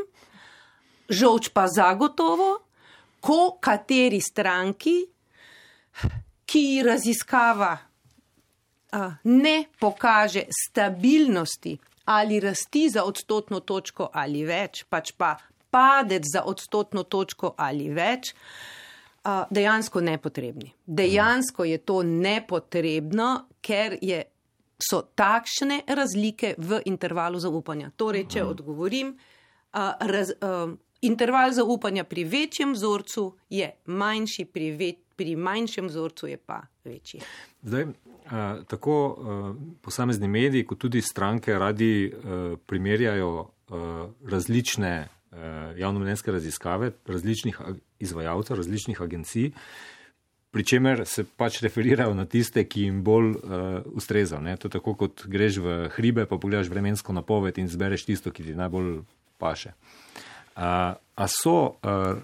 [1.09, 2.51] žoč pa zagotovo,
[3.23, 4.99] ko kateri stranki,
[6.47, 7.73] ki raziskava,
[9.23, 11.77] ne pokaže stabilnosti
[12.07, 15.35] ali rasti za odstotno točko ali več, pač pa
[15.69, 18.31] padec za odstotno točko ali več,
[19.49, 20.71] dejansko nepotrebni.
[20.85, 24.23] Dejansko je to nepotrebno, ker je,
[24.77, 27.89] so takšne razlike v intervalu zaupanja.
[27.97, 29.15] Torej, če odgovorim,
[29.99, 30.31] raz,
[31.01, 37.21] interval zaupanja pri večjem vzorcu je manjši, pri, ve, pri manjšem vzorcu je pa večji.
[37.61, 37.87] Zdaj,
[38.69, 38.95] tako
[39.81, 42.13] posamezni mediji, kot tudi stranke radi
[42.65, 43.49] primerjajo
[44.29, 45.09] različne
[45.77, 47.59] javnomnenjske raziskave različnih
[47.99, 49.51] izvajalcev, različnih agencij,
[50.51, 54.39] pri čemer se pač referirajo na tiste, ki jim bolj uh, ustreza.
[54.41, 54.55] Ne?
[54.57, 58.47] To je tako, kot greš v hribe, pa pogledaš vremensko napoved in zbereš tisto, ki
[58.47, 59.03] ti najbolj
[59.37, 59.75] paše.
[60.57, 62.17] Uh, a so uh,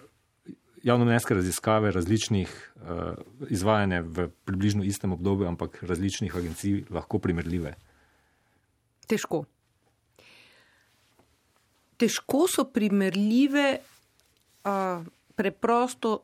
[0.83, 3.13] javnomnenjske raziskave različnih uh,
[3.49, 7.75] izvajanja v približno istem obdobju, ampak različnih agencij lahko primerljive?
[9.07, 9.43] Težko.
[11.97, 13.77] Težko so primerljive.
[14.63, 15.03] Uh,
[15.35, 16.19] preprosto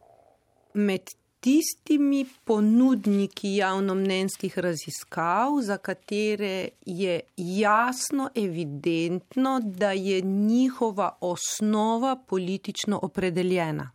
[0.74, 13.00] med tistimi ponudniki javnomnenjskih raziskav, za katere je jasno, evidentno, da je njihova osnova politično
[13.04, 13.91] opredeljena.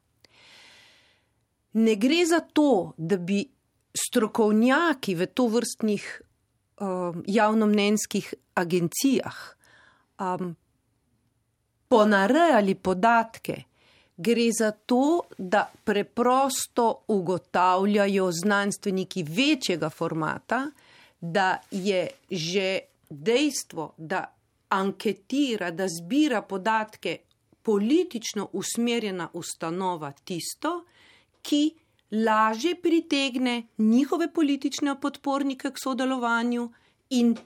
[1.73, 3.45] Ne gre za to, da bi
[4.09, 6.23] strokovnjaki v to vrstnih
[6.81, 9.37] um, javnomnenjskih agencijah
[10.19, 10.57] um,
[11.89, 13.63] ponarejali podatke,
[14.17, 20.71] gre za to, da preprosto ugotavljajo znanstveniki večjega formata,
[21.21, 22.79] da je že
[23.11, 24.35] dejstvo, da
[24.69, 27.19] anketira, da zbira podatke
[27.63, 30.85] politično usmerjena ustanova tisto,
[31.43, 31.75] ki
[32.11, 36.73] lažje pritegne njihove politične podpornike k sodelovanju
[37.11, 37.37] in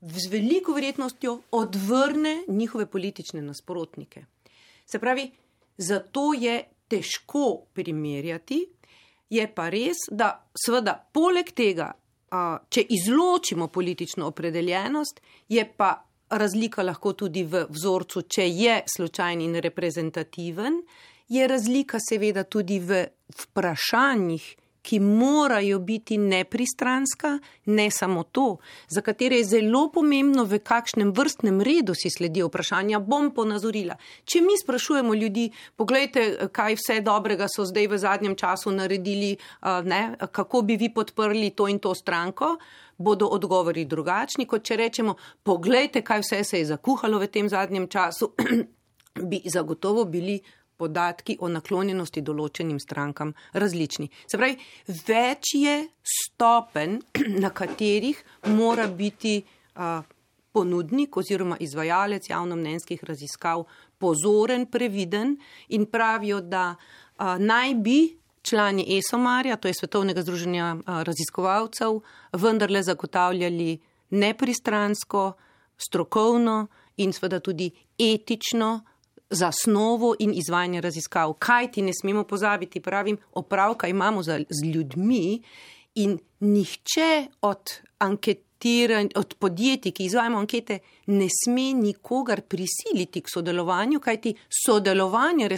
[0.00, 4.24] z veliko verjetnostjo odvrne njihove politične nasprotnike.
[4.86, 5.30] Se pravi,
[5.76, 8.64] zato je težko primerjati.
[9.30, 11.88] Je pa res, da seveda poleg tega,
[12.70, 15.94] če izločimo politično opredeljenost, je pa
[16.30, 20.80] razlika lahko tudi v vzorcu, če je slučajen in reprezentativen,
[21.28, 23.04] je razlika seveda tudi v
[23.40, 24.44] vprašanjih,
[24.84, 28.56] ki morajo biti nepristranska, ne samo to,
[28.88, 33.96] za katere je zelo pomembno, v kakšnem vrstnem redu si sledijo vprašanja, bom ponazorila.
[34.28, 35.48] Če mi sprašujemo ljudi,
[35.80, 39.36] pogledajte, kaj vse dobrega so zdaj v zadnjem času naredili,
[39.88, 42.56] ne, kako bi vi podprli to in to stranko,
[42.98, 47.88] bodo odgovori drugačni, kot če rečemo, pogledajte, kaj vse se je zakuhalo v tem zadnjem
[47.88, 48.34] času,
[49.30, 50.40] bi zagotovo bili
[50.76, 54.08] podatki o naklonjenosti določenim strankam različni.
[54.26, 54.56] Se pravi,
[55.06, 56.98] več je stopen,
[57.44, 58.20] na katerih
[58.54, 59.38] mora biti
[59.74, 60.02] a,
[60.54, 63.64] ponudnik oziroma izvajalec javnomnenjskih raziskav
[63.98, 65.36] pozoren, previden
[65.74, 67.98] in pravijo, da a, naj bi
[68.44, 72.00] člani ESOMARja, to je Svetovnega združenja a, raziskovalcev,
[72.38, 73.78] vendarle zagotavljali
[74.14, 75.32] nepristransko,
[75.76, 76.66] strokovno
[77.02, 78.84] in seveda tudi etično
[79.34, 81.32] zasnovo in izvajanje raziskav.
[81.38, 85.42] Kaj ti ne smemo pozabiti, pravim, opravka imamo za, z ljudmi
[85.94, 94.00] in nihče od anketiranj, od podjetij, ki izvajamo ankete, ne sme nikogar prisiliti k sodelovanju,
[94.00, 95.48] kajti sodelovanje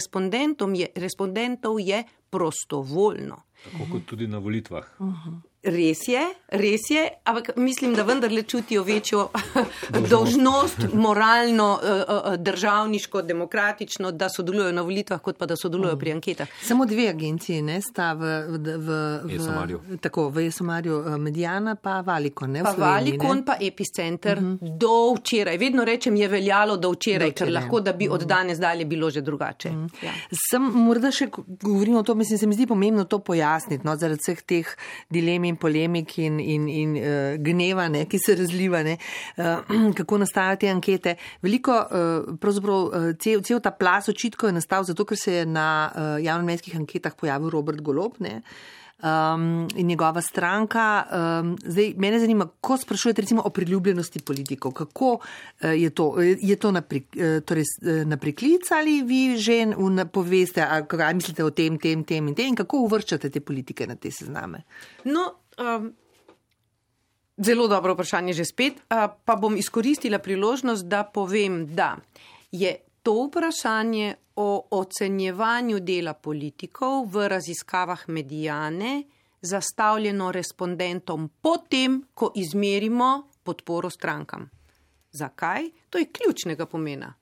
[0.75, 3.41] je, respondentov je prostovoljno.
[3.63, 4.85] Tako kot tudi na volitvah.
[4.99, 5.39] Uh -huh.
[5.67, 9.27] Res je, res je, ampak mislim, da vendarle čutijo večjo
[10.11, 16.11] dolžnost, moralno, eh, eh, državniško, demokratično, da sodelujo na volitvah, kot pa da sodelujo pri
[16.11, 16.47] anketah.
[16.63, 21.99] Samo dve agencije ne, sta v, v, v, v, tako, v Esomarju, eh, Medijana pa
[22.01, 22.51] Valikon.
[22.51, 23.45] Ne, pa Sloveniji, Valikon ne?
[23.45, 24.37] pa Epicenter.
[24.37, 24.53] Uh mhm.
[24.53, 24.77] -huh.
[24.77, 27.53] Do včeraj, vedno rečem, je veljalo do včeraj, do včeraj.
[27.53, 28.27] ker lahko da bi od mhm.
[28.27, 29.69] danes dalje bilo že drugače.
[29.69, 29.89] -huh.
[30.05, 30.11] ja.
[30.51, 31.27] Sem morda še
[31.61, 34.67] govorim o tem, mislim, se mi zdi pomembno to pojasniti, no, zaradi vseh teh
[35.09, 38.97] dilem in polemik in, in, in uh, gneva, ne, ki se razliva, ne,
[39.37, 41.17] uh, kako nastajajo te ankete.
[41.45, 45.45] Veliko, uh, pravzaprav uh, cel, cel ta plas očitkov je nastal zato, ker se je
[45.45, 48.21] na uh, javnomedijskih anketah pojavil Robert Golob.
[48.23, 48.41] Ne,
[48.97, 51.05] Um, in njegova stranka.
[51.11, 55.21] Um, zdaj, mene zanima, ko sprašujete recimo o priljubljenosti politikov, kako uh,
[55.81, 57.63] je to, je to na, pri, uh, torej,
[58.05, 59.65] na priklic ali vi že
[60.13, 63.95] poveste, kaj mislite o tem, tem, tem in tem in kako uvrščate te politike na
[63.95, 64.63] te sezname?
[65.05, 65.93] No, Um,
[67.37, 68.73] zelo dobro vprašanje, že spet.
[68.73, 71.97] Uh, pa bom izkoristila priložnost, da povem, da
[72.51, 79.03] je to vprašanje o ocenjevanju dela politikov v raziskavah medijane
[79.41, 84.49] zastavljeno respondentom potem, ko izmerimo podporo strankam.
[85.11, 85.69] Zakaj?
[85.89, 87.13] To je ključnega pomena.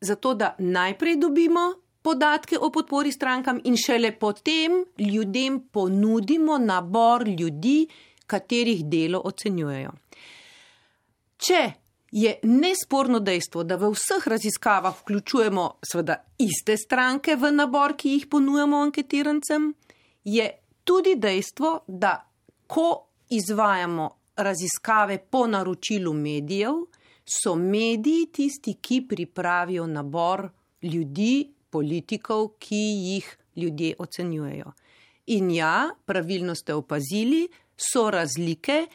[0.00, 1.60] Zato, da najprej dobimo
[2.02, 7.86] podatke o podpori strankam in šele potem ljudem ponudimo nabor ljudi,
[8.26, 9.90] katerih delo ocenjujejo.
[11.36, 11.60] Če
[12.12, 18.26] je nesporno dejstvo, da v vseh raziskavah vključujemo seveda iste stranke v nabor, ki jih
[18.30, 19.70] ponujamo anketirancem,
[20.24, 20.46] je
[20.84, 22.16] tudi dejstvo, da
[22.66, 22.88] ko
[23.30, 26.82] izvajamo raziskave po naročilu medijev,
[27.24, 30.48] so mediji tisti, ki pripravijo nabor
[30.82, 34.72] ljudi, politikov, ki jih ljudje ocenjujejo.
[35.26, 38.86] In ja, pravilno ste opazili, so razlike,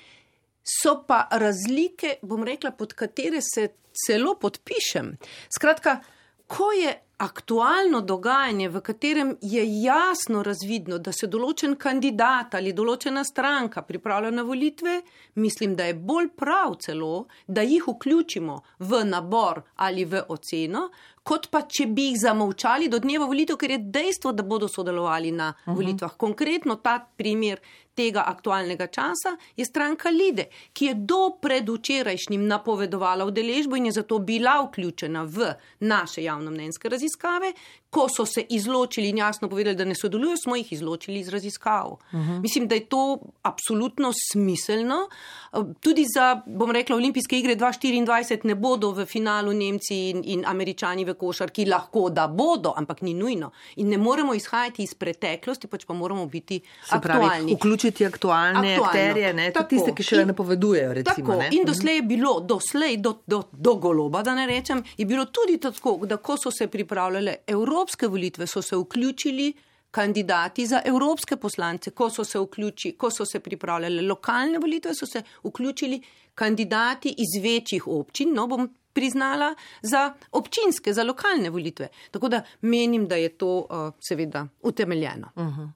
[0.65, 3.69] so pa razlike, bom rekla, pod katere se
[4.05, 5.15] celo podpišem.
[5.55, 5.99] Skratka,
[6.47, 13.23] ko je aktualno dogajanje, v katerem je jasno razvidno, da se določen kandidat ali določena
[13.23, 14.97] stranka pripravlja na volitve,
[15.39, 20.89] mislim, da je bolj prav celo, da jih vključimo v nabor ali v oceno,
[21.25, 25.31] kot pa če bi jih zamovčali do dneva volitev, ker je dejstvo, da bodo sodelovali
[25.31, 25.71] na uh mhm.
[25.71, 25.75] -huh.
[25.81, 26.17] volitvah.
[26.17, 27.59] Konkretno ta primer
[27.95, 34.19] tega aktualnega časa je stranka Lide, ki je do predvčerajšnjim napovedovala udeležbo in je zato
[34.19, 37.53] bila vključena v naše javnomnenjske raziskave,
[37.95, 41.87] ko so se izločili in jasno povedali, da ne sodelujo, smo jih izločili iz raziskav.
[41.91, 42.31] Uh mhm.
[42.31, 42.41] -huh.
[42.41, 44.95] Mislim, da je to absolutno smiselno.
[45.79, 51.05] Tudi za, bom rekla, olimpijske igre 2024 ne bodo v finalu Nemci in, in američani
[51.05, 53.51] v košarki, lahko da bodo, ampak ni nujno.
[53.75, 57.57] In ne moremo izhajati iz preteklosti, pač pa moramo biti Se aktualni.
[57.59, 60.93] Pravi, vključiti aktualne akterje, ne tako, tiste, ki še le napovedujejo.
[60.93, 61.39] Recimo, tako.
[61.41, 61.49] Ne?
[61.53, 65.57] In doslej je bilo, doslej do, do, do goloba, da ne rečem, je bilo tudi
[65.61, 69.53] tako, da ko so se pripravljale evropske volitve so se vključili
[69.91, 75.05] kandidati za evropske poslance, ko so se, vključi, ko so se pripravljale lokalne volitve, so
[75.05, 76.01] se vključili
[76.35, 81.89] kandidati iz večjih občin, no bom priznala, za občinske, za lokalne volitve.
[82.11, 85.31] Tako da menim, da je to uh, seveda utemeljeno.
[85.35, 85.69] Uh -huh.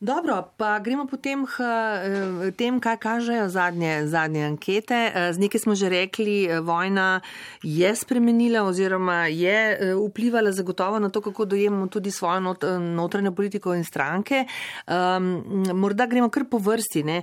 [0.00, 4.96] Dobro, pa gremo potem k eh, tem, kaj kažejo zadnje, zadnje ankete.
[4.96, 7.20] Eh, z nekaj smo že rekli, eh, vojna
[7.60, 9.76] je spremenila oziroma je
[10.08, 14.46] vplivala zagotovo na to, kako dojemamo tudi svojo not, notranjo politiko in stranke.
[14.88, 15.44] Um,
[15.76, 17.02] morda gremo kar po vrsti.
[17.04, 17.22] Ne?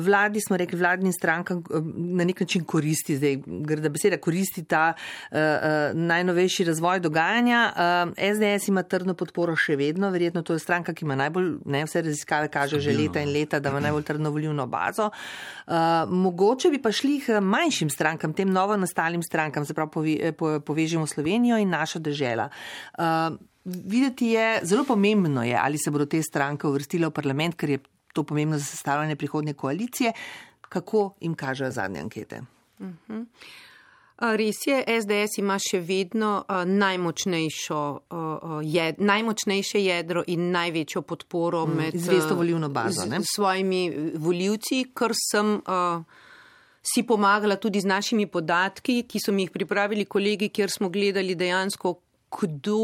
[0.00, 1.62] Vladi smo rekli, vladnim strankam
[1.96, 5.36] na nek način koristi, zdaj grda beseda, koristi ta uh,
[5.92, 7.60] najnovejši razvoj dogajanja.
[7.76, 11.84] Uh, SDS ima trdno podporo še vedno, verjetno to je stranka, ki ima najbolj ne,
[11.86, 15.10] vse raziskave kažejo že leta in leta, da ima najbolj trdno volilno bazo.
[15.10, 15.74] Uh,
[16.10, 20.58] mogoče bi pa šli k manjšim strankam, tem novo nastalim strankam, se pravi pove, po,
[20.60, 22.48] povežemo Slovenijo in našo državo.
[22.98, 27.70] Uh, videti je, zelo pomembno je, ali se bodo te stranke uvrstile v parlament, ker
[27.70, 27.82] je
[28.14, 30.12] to pomembno za sestavljanje prihodnje koalicije.
[30.60, 32.40] Kako jim kažejo zadnje ankete?
[34.14, 37.80] Res je, SDS ima še vedno najmočnejšo,
[38.62, 43.08] jed, najmočnejše jedro in največjo podporo mm, med zvesto volivno bazo.
[43.10, 46.06] Z, svojimi voljivci, kar sem uh,
[46.78, 51.34] si pomagala tudi z našimi podatki, ki so mi jih pripravili kolegi, kjer smo gledali
[51.34, 51.96] dejansko,
[52.34, 52.78] kdo,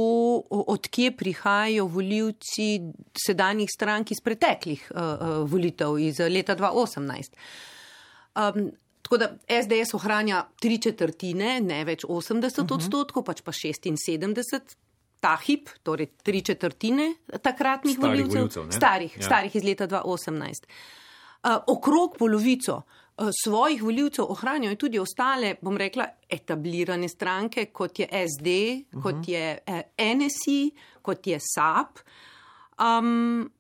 [0.51, 2.69] odkje prihajajo voljivci
[3.15, 7.39] sedanjih strank iz preteklih uh, volitev iz leta 2018.
[8.35, 8.71] Um,
[9.11, 9.29] Tako da
[9.63, 12.75] SDS ohranja tri četrtine, ne več 80 mhm.
[12.77, 14.77] odstotkov, pač pa 76.
[15.21, 17.09] Ta hip, torej tri četrtine
[17.43, 19.25] takratnih starih voljivcev, voljivcev, starih, ja.
[19.27, 20.71] starih iz leta 2018.
[21.43, 28.07] Uh, okrog polovico uh, svojih voljivcev ohranjajo tudi ostale, bom rekla, etablirane stranke, kot je
[28.07, 29.03] SD, uh -huh.
[29.03, 30.71] kot je uh, NSI,
[31.03, 31.99] kot je SAP.
[32.79, 33.51] Um,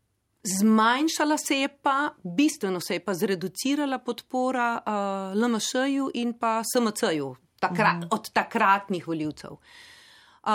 [0.42, 7.36] Zmanjšala se je pa, bistveno se je pa zreducirala podpora uh, LMŠ-ju in pa SMC-ju
[7.60, 8.08] takrat, mm.
[8.10, 9.50] od takratnih voljivcev.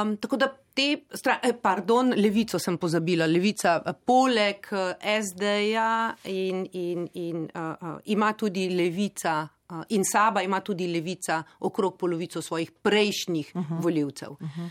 [0.02, 1.06] Um, tako da te,
[1.42, 3.26] eh, pardon, levico sem pozabila.
[3.26, 4.66] Levica poleg
[5.22, 11.44] SD-ja in, in, in uh, uh, ima tudi levica uh, in Saba ima tudi levica
[11.60, 13.82] okrog polovico svojih prejšnjih uh -huh.
[13.82, 14.32] voljivcev.
[14.32, 14.70] Uh -huh.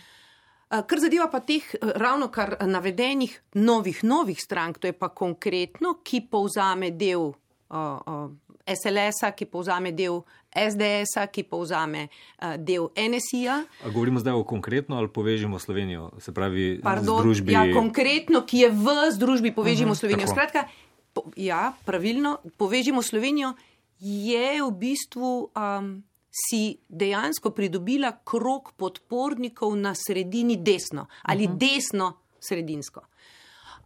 [0.70, 5.08] Eh, kar zadeva pa teh eh, ravno kar navedenih novih, novih strank, to je pa
[5.08, 7.34] konkretno, ki povzame del uh,
[7.76, 8.30] uh,
[8.64, 10.22] SLS-a, ki povzame del
[10.54, 13.58] SDS-a, ki povzame uh, del NSI-a.
[13.92, 17.52] Govorimo zdaj o konkretno ali povežimo Slovenijo, se pravi, Pardon, združbi.
[17.52, 20.26] Ja, konkretno, ki je v združbi povežimo uh -huh, Slovenijo.
[20.26, 20.40] tako.
[20.40, 20.68] Skratka,
[21.12, 23.52] po, ja, pravilno, povežimo Slovenijo
[24.00, 25.50] je v bistvu.
[25.52, 26.04] Um,
[26.34, 31.58] si dejansko pridobila krok podpornikov na sredini desno ali uh -huh.
[31.58, 33.00] desno sredinsko.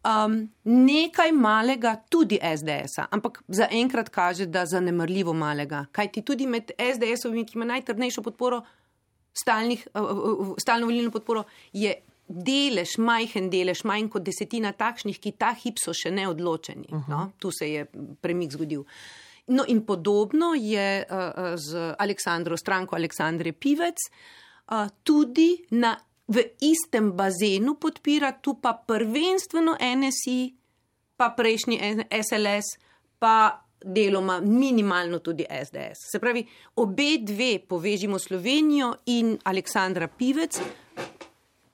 [0.05, 5.87] Um, nekaj malega tudi SDS-a, ampak zaenkrat kaže, da zanemrljivo malega.
[5.93, 8.63] Kaj ti tudi med SDS-ovimi, ki ima najtrdnejšo podporo,
[9.43, 9.89] stalnih,
[10.59, 11.95] stalno volilno podporo, je
[12.29, 16.87] delež, majhen delež, manj kot desetina takšnih, ki ta hip so še neodločeni.
[16.91, 17.09] Uh -huh.
[17.09, 17.31] no?
[17.39, 17.87] Tu se je
[18.21, 18.81] premik zgodil.
[18.81, 18.87] Uh,
[19.49, 23.97] No, in podobno je uh, z Aleksandro, stranko Aleksandre Pivec,
[24.71, 25.97] uh, tudi na,
[26.29, 30.53] v istem bazenu podpira, tu pa prvenstveno NSI,
[31.17, 32.77] pa prejšnji SLS,
[33.19, 36.13] pa deloma minimalno tudi SDS.
[36.13, 36.45] Se pravi,
[36.77, 40.61] obe dve povežimo Slovenijo in Aleksandra Pivec,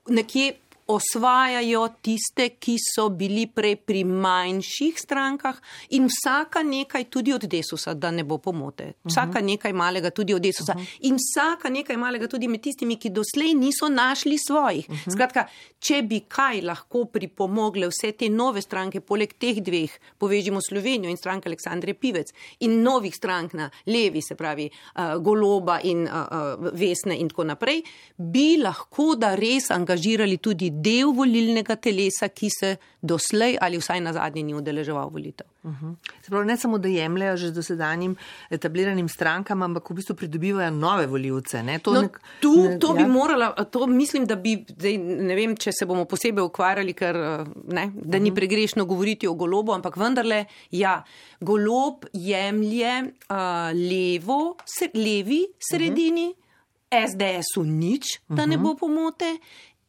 [0.09, 0.53] nekje
[0.87, 5.57] osvajajo tiste, ki so bili prej pri manjših strankah
[5.89, 8.93] in vsaka nekaj tudi od Desusa, da ne bo pomote.
[9.03, 9.45] Vsaka Mhm.
[9.45, 13.89] nekaj malega tudi od Desusa in vsaka nekaj malega tudi med tistimi, ki doslej niso
[13.89, 14.89] našli svojih.
[14.89, 15.11] Mhm.
[15.11, 15.47] Skratka,
[15.79, 21.17] če bi kaj lahko pripomogle vse te nove stranke, poleg teh dveh, povežimo Slovenijo in
[21.17, 26.71] stranke Aleksandre Pivec in novih strank na levi, se pravi uh, Goloba in uh, uh,
[26.73, 27.81] Vesne in tako naprej,
[28.17, 32.69] bi lahko da res angažirali tudi del volilnega telesa, ki se
[33.01, 35.47] doslej ali vsaj na zadnji ni udeleževal volitev.
[36.21, 38.15] Se pravi, ne samo, da jemljajo že z dosedanjim
[38.49, 41.63] etabliranim strankam, ampak v bistvu pridobivajo nove voljivce.
[41.63, 41.79] Ne?
[41.79, 43.07] To, No, nek- tu, ne- to bi ja.
[43.07, 47.45] morala, to mislim, da bi, zdaj, ne vem, če se bomo posebej ukvarjali, ker eh,
[47.69, 51.03] ne, da ni pregrešno govoriti o golobu, ampak vendarle, ja,
[51.41, 53.37] golob jemlje uh,
[53.73, 56.33] levo, se, levi sredini,
[56.91, 59.37] SDS-u nič, da ne bo pomote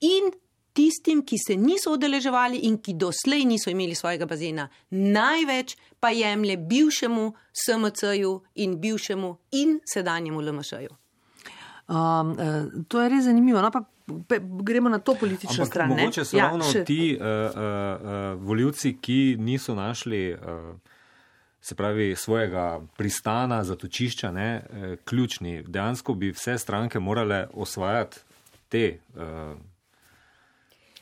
[0.01, 0.30] in
[0.77, 6.57] tistim, ki se niso udeleževali in ki doslej niso imeli svojega bazena, največ pa jemlje
[6.59, 7.24] bivšemu
[7.57, 10.93] SMC-ju in bivšemu in sedanjemu LMŠ-ju.
[11.89, 11.97] Um,
[12.31, 12.37] uh,
[12.85, 13.61] to je res zanimivo.
[13.61, 13.81] No, pa
[14.24, 15.89] pe- gremo na to politično Ampak stran.
[15.91, 20.74] mogoče so Ja, ravno še- ti uh, uh, uh, voljivci, ki niso našli, uh,
[21.61, 22.64] se pravi, svojega
[22.97, 25.62] pristana, zatočišča, ne, uh, ključni.
[25.64, 28.18] Dejansko bi vse stranke morale osvajati
[28.68, 28.85] te.
[29.14, 29.22] Uh,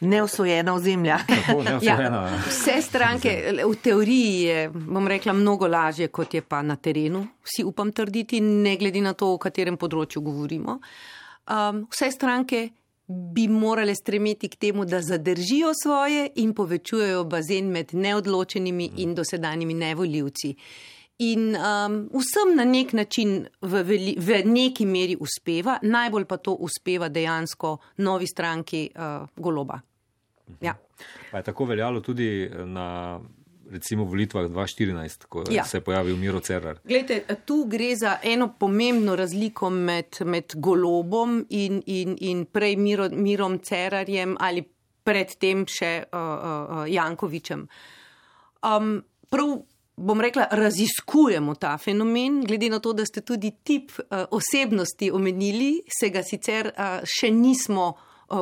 [0.05, 1.19] Neosvojena ozemlja.
[1.29, 2.23] tako neosvojena.
[2.29, 3.35] Ja, vse stranke,
[3.65, 8.41] v teoriji je, bom rekla, mnogo lažje, kot je pa na terenu, vsi upam trditi,
[8.41, 10.79] ne glede na to, o katerem področju govorimo.
[11.45, 12.69] Um, vse stranke
[13.07, 19.75] bi morale stremeti k temu, da zadržijo svoje in povečujejo bazen med neodločenimi in dosedanjimi
[19.75, 20.55] nevoljivci.
[21.19, 26.57] In um, vsem na nek način v, veli, v neki meri uspeva, najbolj pa to
[26.59, 29.79] uspeva dejansko novi stranki uh, Goloba.
[30.61, 30.75] Ja.
[31.31, 33.21] Pa je tako veljalo tudi na
[33.71, 35.65] recimo volitvah 2014, ko Ja.
[35.65, 36.79] se je pojavil Miro Cerar.
[36.85, 43.09] Glede, tu gre za eno pomembno razliko med, med golobom in, in, in prej Miro,
[43.13, 44.65] Mirom Cerarjem ali
[45.05, 47.67] predtem še uh, uh, Jankovičem.
[48.65, 49.59] Um, prav
[49.97, 55.83] bom rekla, raziskujemo ta fenomen, glede na to, da ste tudi tip uh, osebnosti omenili,
[56.01, 57.93] se ga sicer uh, še nismo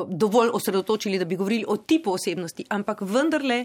[0.09, 3.65] dovolj osredotočili, da bi govorili o tipu osebnosti, ampak vendarle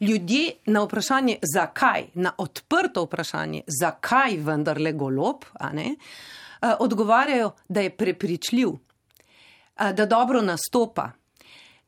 [0.00, 7.96] ljudje na vprašanje, zakaj, na odprto vprašanje, zakaj vendarle golob, ne, uh, odgovarjajo, da je
[7.96, 11.10] prepričljiv, uh, da dobro nastopa.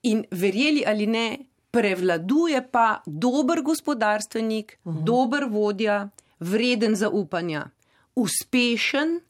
[0.03, 1.39] In verjeli ali ne,
[1.71, 5.01] prevladuje pa dober gospodarstvenik, uh mhm.
[5.01, 5.05] -huh.
[5.05, 6.09] dober vodja,
[6.41, 7.71] vreden zaupanja,
[8.15, 9.21] uspešen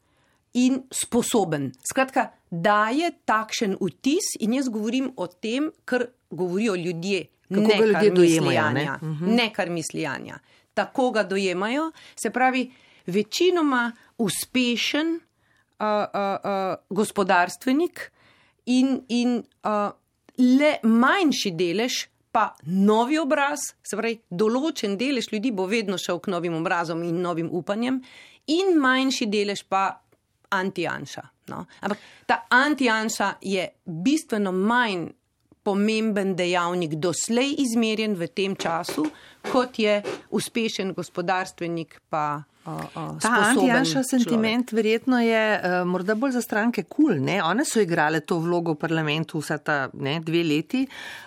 [0.55, 1.71] in sposoben.
[1.83, 7.25] Skratka, daje takšen vtis in jaz govorim o tem, kar govorijo ljudje.
[7.49, 8.83] Kako ne ga ljudje dojemajo, ne?
[8.83, 9.25] Uh mhm.
[9.25, 9.35] -huh.
[9.35, 10.39] ne kar mislijanja.
[10.73, 12.71] Tako ga dojemajo, se pravi,
[13.05, 15.07] večinoma uspešen
[15.79, 18.11] uh, uh, uh, gospodarstvenik
[18.65, 19.91] in, in uh,
[20.37, 26.33] le manjši delež pa novi obraz, se pravi, določen delež ljudi bo vedno šel k
[26.33, 28.01] novim obrazom in novim upanjem,
[28.51, 30.01] in manjši delež pa
[30.49, 31.23] anti-anša.
[31.47, 31.65] No?
[31.81, 35.09] Ampak ta anti-anša je bistveno manj
[35.65, 39.07] pomemben dejavnik doslej izmerjen v tem času,
[39.51, 42.43] kot je uspešen gospodarstvenik pa
[43.21, 47.05] Ta antijanša sentiment verjetno je uh, morda bolj za stranke kul.
[47.05, 50.81] Cool, One so igrale to vlogo v parlamentu vsa ta ne, dve leti.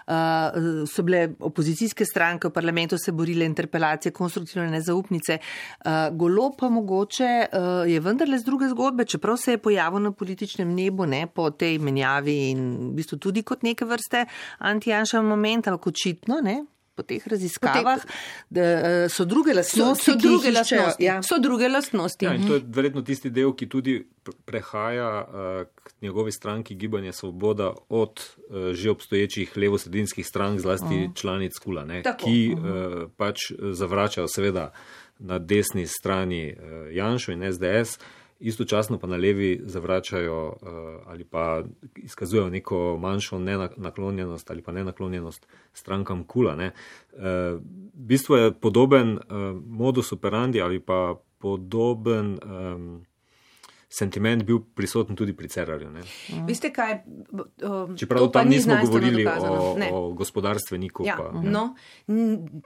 [0.06, 5.38] Uh, so bile opozicijske stranke v parlamentu, se borile interpelacije, konstruktivne nezaupnice.
[5.38, 10.12] Uh, golo pa mogoče uh, je vendarle z druge zgodbe, čeprav se je pojavil na
[10.12, 14.24] političnem nebu ne, po tej menjavi in v bistvu tudi kot neke vrste
[14.58, 16.40] antijanša moment, ampak očitno.
[16.42, 16.64] Ne,
[16.98, 18.02] po teh raziskavah,
[18.50, 20.04] da eh, so druge lastnosti.
[20.04, 21.04] So, so, druge, lastnosti.
[21.04, 21.22] Ja.
[21.22, 22.26] so druge lastnosti.
[22.26, 23.94] Ja, to je verjetno tisti del, ki tudi
[24.44, 31.08] prehaja uh, k njegovi stranki Gibanje Svoboda od uh, že obstoječih levosredinskih strank, zlasti uh
[31.08, 31.14] -huh.
[31.14, 33.02] članic Kula, ne, ki uh -huh.
[33.04, 33.38] uh, pač
[33.72, 34.72] zavračajo seveda
[35.18, 36.56] na desni strani
[36.92, 37.98] Janšo in SDS.
[38.38, 40.68] Istočasno pa na levi zavračajo uh,
[41.06, 41.62] ali pa
[41.96, 43.38] izkazujejo neko manjšo
[43.76, 46.54] naklonjenost ali pa nenaklonjenost strankam kula.
[46.56, 46.72] Ne.
[47.12, 47.20] Uh,
[47.94, 49.20] bistvo je podoben uh,
[49.66, 53.06] modus operandi ali pa podoben um,
[53.88, 55.88] sentiment bil prisoten tudi pri Cerarju.
[56.46, 57.00] Veste kaj?
[57.32, 61.06] Um, Čeprav tam nismo govorili o, o gospodarstveniku.
[61.06, 61.74] Ja, pa, no,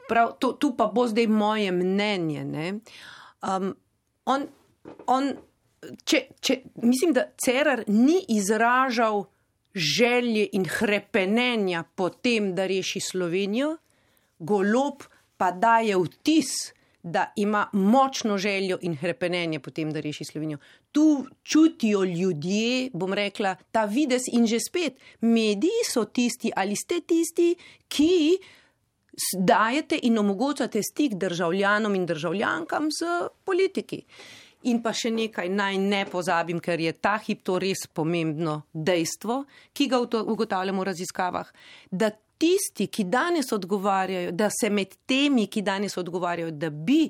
[0.08, 2.42] prav, to, tu pa bo zdaj moje mnenje.
[3.42, 3.74] Um,
[4.26, 4.46] on,
[5.06, 5.32] on
[6.04, 9.24] če, če, mislim, da Cerar ni izražal
[9.74, 13.76] želje in krepenenja po tem, da reši Slovenijo,
[14.38, 15.06] golob
[15.36, 16.72] pa daje vtis,
[17.02, 20.58] da ima močno željo in krepenenje po tem, da reši Slovenijo.
[20.92, 25.00] Tu čutijo ljudje, bom rekla, ta vides in že spet.
[25.20, 27.54] Mediji so tisti ali ste tisti,
[27.88, 28.38] ki.
[29.38, 34.04] Dajete in omogočate stik državljanom in državljankam z politiki.
[34.70, 39.42] In pa še nekaj naj ne pozabim, ker je ta hip to res pomembno dejstvo,
[39.74, 41.48] ki ga ugotavljamo v raziskavah,
[41.90, 42.10] da
[42.42, 47.04] tisti, ki danes odgovarjajo, da se med temi, ki danes odgovarjajo, da bi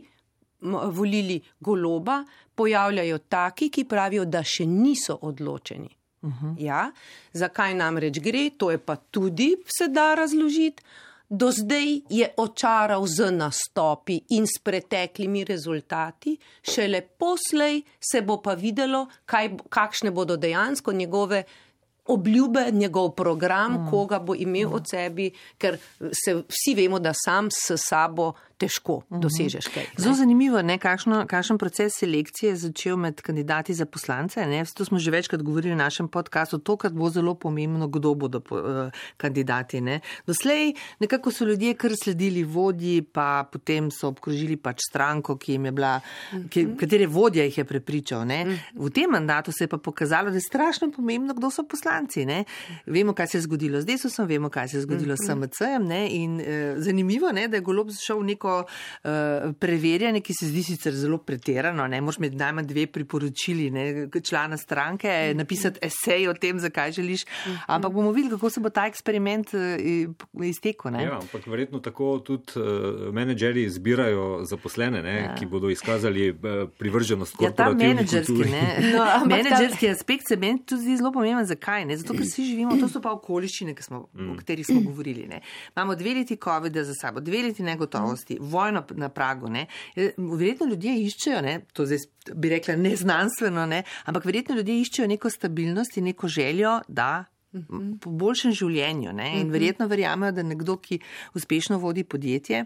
[0.62, 2.22] volili goloba,
[2.54, 5.90] pojavljajo taki, ki pravijo, da še niso odločeni.
[6.22, 6.46] Uh mhm.
[6.46, 6.54] -huh.
[6.62, 6.92] ja?
[7.32, 10.82] Zakaj nam reč gre, to je pa tudi se da razložiti
[11.32, 17.80] do zdaj je očaral z nastopi in s preteklimi rezultati, šele poslej
[18.12, 21.44] se bo pa videlo, kaj, kakšne bodo dejansko njegove
[22.06, 23.90] obljube, njegov program, mm.
[23.90, 24.74] koga bo imel mm.
[24.74, 25.78] od sebi, ker
[26.24, 28.32] se vsi vemo, da sam s sabo
[28.62, 29.20] težko mm -hmm.
[29.20, 29.86] dosežeš kaj.
[29.96, 30.78] Zelo zanimivo je,
[31.26, 34.46] kakšen proces selekcije je začel med kandidati za poslance.
[34.46, 34.64] Ne?
[34.74, 36.58] To smo že večkrat govorili v našem podkastu.
[36.58, 39.80] Tokrat bo zelo pomembno, kdo bodo uh, kandidati.
[39.80, 40.00] Ne?
[40.26, 45.64] Doslej nekako so ljudje kar sledili vodji, pa potem so obkrožili pač stranko, ki jim
[45.64, 46.48] je bila, mm -hmm.
[46.48, 48.24] ki, katere vodja jih je prepričal.
[48.24, 48.58] Mm -hmm.
[48.74, 52.24] V tem mandatu se je pa pokazalo, da je strašno pomembno, kdo so poslanci.
[52.24, 52.44] Ne?
[52.86, 55.48] Vemo, kaj se je zgodilo z desusom, vemo, kaj se je zgodilo mm -hmm.
[55.48, 55.90] s SMC-jem.
[56.10, 56.46] In uh,
[56.76, 58.64] zanimivo je, da je golob šel v neko
[59.04, 61.86] uh, preverjanje, ki se zdi sicer zelo pretirano.
[61.88, 63.84] Ne moreš med najmanj dve priporočili ne,
[64.22, 65.38] člana stranke, mm.
[65.38, 67.24] napisati esej o tem, zakaj želiš.
[67.24, 67.56] Mm.
[67.66, 70.92] Ampak bomo videli, kako se bo ta eksperiment uh, iztekel.
[71.00, 75.34] Ja, ampak verjetno tako tudi uh, menedžeri izbirajo zaposlene, ne, ja.
[75.38, 76.32] ki bodo izkazali
[76.78, 78.40] privrženost kot ja, ta menedžerski.
[78.92, 79.92] No, menedžerski ta...
[79.92, 81.46] aspekt se meni tudi zdi zelo pomemben.
[81.46, 81.84] Zakaj?
[81.86, 81.96] Ne?
[81.98, 84.30] Zato, ker vsi živimo, to so pa okoliščine, smo, mm.
[84.32, 85.26] o katerih smo govorili.
[85.30, 85.40] Ne?
[85.76, 89.48] Imamo dve leti COVID-a za sabo, dve leti negotovosti, vojno na pragu.
[89.48, 89.66] Ne.
[90.16, 91.98] Verjetno ljudje iščejo, ne, to zdaj
[92.34, 97.24] bi rekla neznanstveno, ne, ampak verjetno ljudje iščejo neko stabilnost in neko željo, da
[98.00, 99.12] po boljšem življenju.
[99.12, 99.26] Ne?
[99.36, 100.96] In verjetno verjamejo, da nekdo, ki
[101.34, 102.62] uspešno vodi podjetje,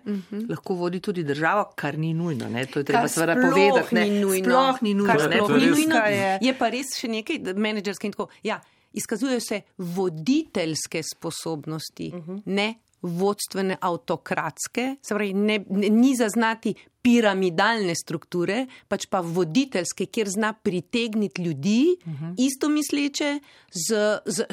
[0.49, 2.47] lahko vodi tudi državo, kar ni nujno.
[2.49, 2.67] Ne?
[2.67, 3.95] To je treba seveda povedati.
[3.95, 4.05] ne.
[4.05, 4.45] Ni nujno.
[4.45, 5.13] Sploh ni nujno.
[5.13, 5.37] Kar ne.
[5.37, 5.97] sploh je ni nujno.
[6.07, 8.29] Je- Je pa res še nekaj menedžerske in tako.
[8.43, 8.61] Ja,
[8.93, 12.43] izkazujejo se voditeljske sposobnosti, uh -huh.
[12.47, 16.75] ne vodstvene avtokratske, se pravi, ne, ne, ni zaznati
[17.07, 22.35] piramidalne strukture, pač pa voditeljske, kjer zna pritegniti ljudi, uh -huh.
[22.39, 23.39] isto misleče,
[23.71, 24.47] z, z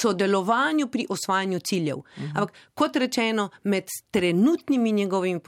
[0.00, 1.96] sodelovanju pri osvajanju ciljev.
[1.96, 2.30] Uh -huh.
[2.34, 5.40] Ampak kot rečeno, med trenutnimi njegovimi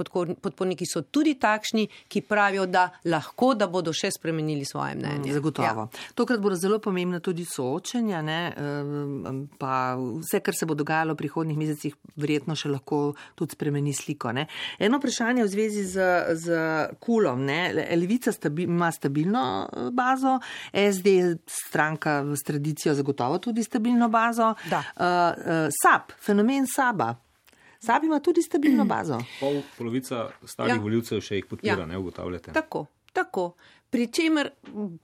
[0.43, 5.33] podporniki so tudi takšni, ki pravijo, da lahko, da bodo še spremenili svoje mnenje.
[5.33, 5.67] Zagotovo.
[5.67, 5.89] Ja.
[6.15, 11.17] Tokrat bodo zelo pomembna tudi soočenja, ne, em, pa vse, kar se bo dogajalo v
[11.17, 14.33] prihodnih mesecih, verjetno še lahko tudi spremeni sliko.
[14.33, 14.47] Ne.
[14.79, 15.97] Eno vprašanje v zvezi z,
[16.41, 16.51] z
[16.99, 17.45] kulom.
[17.45, 17.73] Ne.
[17.73, 20.39] Le- Levica stabi, ima stabilno eh, bazo,
[20.73, 21.07] SD
[21.47, 24.55] stranka s tradicijo zagotovo tudi stabilno bazo.
[24.67, 24.83] Da.
[24.91, 25.05] Uh,
[25.41, 27.15] uh, SAP, fenomen SABA.
[27.81, 29.19] SAB ima tudi stabilno bazo.
[29.41, 30.81] Pol, polovica starih Ja.
[30.81, 31.87] voljivcev še jih podpira, Ja.
[31.87, 32.53] ne ugotavljate.
[32.53, 33.53] Tako, tako.
[33.91, 34.51] Pri čemer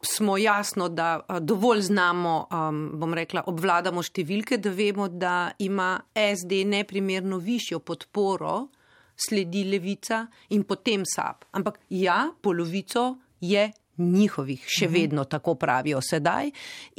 [0.01, 1.09] smo jasno, da
[1.41, 8.69] dovolj znamo, um, bom rekla, obvladamo številke, da vemo, da ima SD neprimerno višjo podporo,
[9.17, 11.49] sledi levica in potem SAP.
[11.57, 16.51] Ampak ja, polovico je njihovih, še vedno tako pravijo sedaj,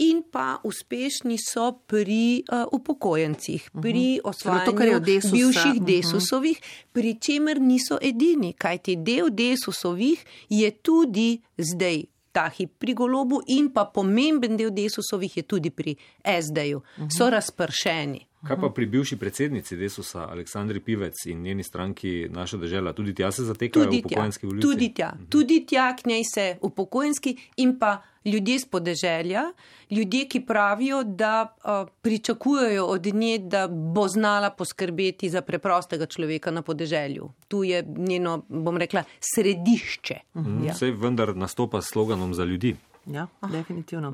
[0.03, 5.85] in pa uspešni so pri uh, upokojencih, pri Torej osvajanju Desusa, bivših mhm.
[5.85, 6.61] Desusovih,
[6.91, 12.05] pri čemer niso edini, kajti del Desusovih je tudi zdaj.
[12.37, 16.83] Ta hip pri golobu in pa pomemben del Desusovih je tudi pri SD-ju.
[17.09, 18.26] So razpršeni.
[18.37, 23.31] Kaj pa pri bivši predsednici Desusa, Aleksandri Pivec in njeni stranki Naša država, tudi tja
[23.31, 24.67] se zatekajo Tudi tja, upokojenski voljivci?
[24.67, 29.41] tudi tja, tudi tja k njej se upokojenski in pa ljudje z podeželja,
[29.89, 36.51] ljudje, ki pravijo, da uh, pričakujejo od nje, da bo znala poskrbeti za preprostega človeka
[36.51, 37.31] na podeželju.
[37.47, 39.03] Tu je njeno, bom rekla,
[39.35, 40.15] središče.
[40.35, 40.65] Mhm.
[40.65, 40.73] Ja.
[40.73, 42.75] Vse vendar nastopa s sloganom za ljudi.
[43.05, 44.13] Ja, definitivno.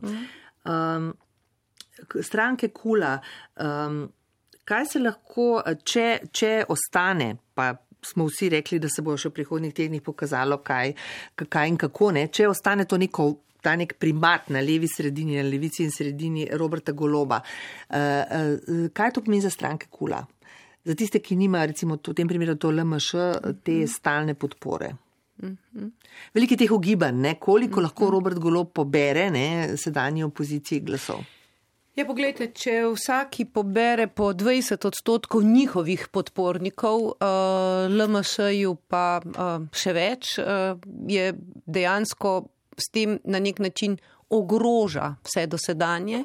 [0.66, 1.23] Um, k-
[2.22, 3.16] stranke Kula,
[3.62, 4.04] um,
[4.68, 5.47] kaj se lahko,
[5.84, 7.74] če, če ostane, pa
[8.04, 10.93] smo vsi rekli, da se bo še v prihodnjih tednih pokazalo, kaj,
[11.43, 13.32] kaj in kako ne, če ostane to neko.
[13.64, 17.38] Ta nek primat na levi sredini, na levici in sredini Roberta Goloba.
[17.39, 20.20] Uh, uh, kaj to pomeni za stranke Kula?
[20.84, 23.24] Za tiste, ki nima, recimo v tem primeru to LMŠ,
[23.64, 24.91] te stalne podpore.
[26.34, 27.36] Veliko je teh ugibanj, ne?
[27.39, 31.24] koliko lahko Robert Golob pobere ne, sedanji opoziciji glasov.
[31.94, 39.94] Ja, pogledajte, če vsaki pobere po 20 odstotkov njihovih podpornikov, uh, LMŠ-ju pa uh, še
[39.94, 40.74] več, uh,
[41.06, 41.28] je
[41.70, 42.32] dejansko
[42.82, 44.00] s tem na nek način
[44.34, 46.24] ogroža vse dosedanje.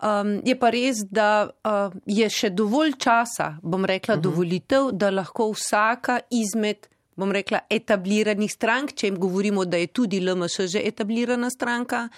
[0.00, 4.24] Um, je pa res, da uh, je še dovolj časa, bom rekla, uh -huh.
[4.30, 6.88] dovolitev, da lahko vsaka izmed,
[7.20, 12.08] bom rekla, etabliranih strank, če jim govorimo, da je tudi LMŠ že etablirana stranka,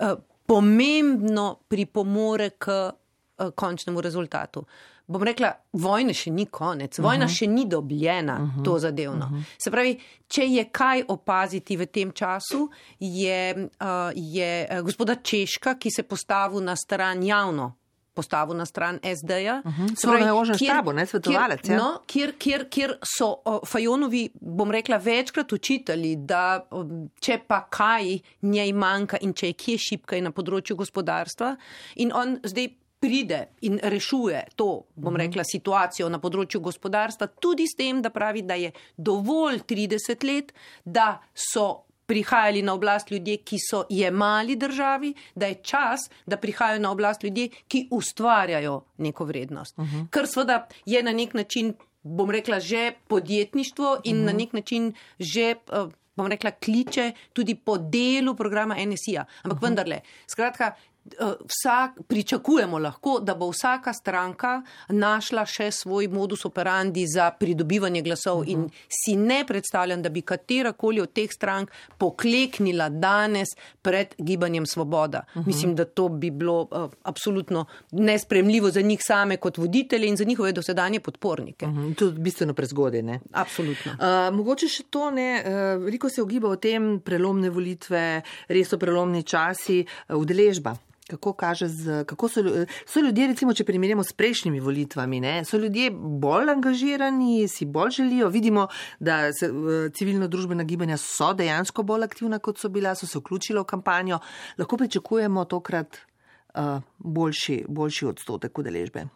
[0.00, 0.16] uh,
[0.48, 4.64] pomembno pripomore k uh, končnemu rezultatu.
[5.08, 7.38] Bom rekla, vojne še ni konec, vojna uh -huh.
[7.38, 8.64] še ni dobljena, uh -huh.
[8.64, 9.26] to zadevno.
[9.26, 9.44] Uh -huh.
[9.58, 15.74] Se pravi, če je kaj opaziti v tem času, je, uh, je uh, gospoda Češka,
[15.74, 17.72] ki se postavil na stran javno.
[18.18, 19.60] Postavil na stran SD-ja.
[19.64, 19.94] Uh -huh.
[19.96, 21.60] So na ožjem štabu, ne svetovalec.
[21.60, 21.78] Kjer, ja.
[21.78, 26.84] no, kjer, kjer, kjer so o, Fajonovi, bom rekla, večkrat učitali, da o,
[27.20, 31.56] če pa kaj njej manjka in če je kje šipka je na področju gospodarstva,
[31.96, 32.68] in on zdaj
[33.00, 38.42] pride in rešuje to, bom rekla, situacijo na področju gospodarstva, tudi s tem, da pravi,
[38.42, 40.52] da je dovolj 30 let,
[40.84, 46.80] da so prihajali na oblast ljudje, ki so jemali državi, da je čas, da prihajajo
[46.80, 49.78] na oblast ljudje, ki ustvarjajo neko vrednost.
[49.78, 50.06] Uh -huh.
[50.10, 54.26] Kar seveda je na nek način, bom rekla, že podjetništvo in uh -huh.
[54.26, 55.54] na nek način že.
[55.72, 59.24] Uh, bom rekla, kliče tudi po delu programa NSI-ja.
[59.42, 59.68] Ampak uh -huh.
[59.68, 60.74] vendarle, skratka,
[61.20, 68.38] vsak, pričakujemo lahko, da bo vsaka stranka našla še svoj modus operandi za pridobivanje glasov
[68.38, 68.52] uh -huh.
[68.52, 73.48] in si ne predstavljam, da bi katerakoli od teh strank pokleknila danes
[73.82, 75.24] pred gibanjem Svoboda.
[75.34, 75.46] Uh -huh.
[75.46, 80.24] Mislim, da to bi bilo uh, absolutno nespremljivo za njih same kot voditelje in za
[80.24, 81.66] njihove dosedanje podpornike.
[81.66, 81.94] Uh -huh.
[81.94, 83.20] To je bistveno prezgodaj, ne?
[83.32, 83.92] Absolutno.
[83.92, 88.78] Uh, mogoče še to ne, uh, veliko se ogiba o tem, prelomne volitve, res so
[88.78, 90.76] prelomni časi, uh, udeležba.
[91.08, 91.34] Kako,
[91.66, 92.42] z, kako so,
[92.86, 97.90] so ljudje, recimo, če primerjamo s prejšnjimi volitvami, ne, so ljudje bolj angažirani, si bolj
[98.00, 98.28] želijo.
[98.28, 98.66] Vidimo,
[99.00, 99.48] da se,
[99.96, 104.20] civilno-družbena gibanja so dejansko bolj aktivna, kot so bila, so se vključila v kampanjo.
[104.58, 109.08] Lahko pričakujemo tokrat uh, boljši, boljši odstotek udeležbe?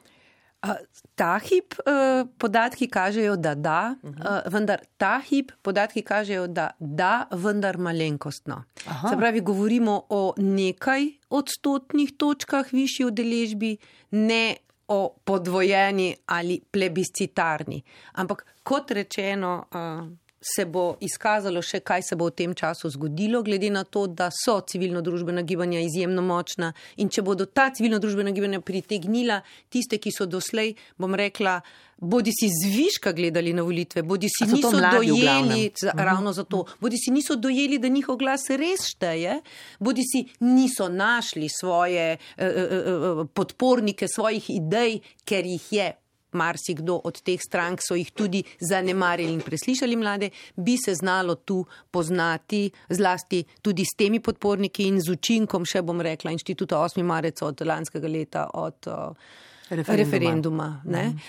[1.15, 4.47] Ta hip uh, podatki kažejo, da da, uh -huh.
[4.47, 8.65] uh, vendar ta hip podatki kažejo, da da, vendar malenkostno.
[8.87, 9.09] Aha.
[9.09, 13.77] Se pravi, govorimo o nekaj odstotnih točkah višji udeležbi,
[14.11, 14.57] ne
[14.89, 17.83] o podvojeni ali plebiscitarni.
[18.13, 20.09] Ampak kot rečeno, uh,
[20.43, 24.31] se bo izkazalo še, kaj se bo v tem času zgodilo, glede na to, da
[24.35, 29.41] so civilno-družbena gibanja izjemno močna in če bodo ta civilno-družbena gibanja pritegnila
[29.73, 31.61] tiste, ki so doslej, bom rekla,
[32.03, 36.05] bodi si zviška gledali na volitve, bodi si niso dojeli, za, mhm.
[36.05, 39.39] ravno zato, bodi si niso dojeli, da njihov glas res šteje,
[39.79, 45.93] bodi si niso našli svoje uh, uh, uh, podpornike svojih idej, ker jih je
[46.33, 51.65] marsikdo od teh strank so jih tudi zanemarili in preslišali mlade, bi se znalo tu
[51.91, 57.03] poznati zlasti tudi s temi podporniki in z učinkom, še bom rekla, inštituta 8.
[57.03, 60.83] marec od lanskega leta, od uh, referenduma.
[60.83, 61.21] referenduma mm.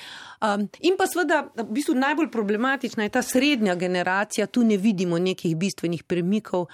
[0.44, 5.16] Um, in pa seveda, v bistvu najbolj problematična je ta srednja generacija, tu ne vidimo
[5.20, 6.66] nekih bistvenih premikov.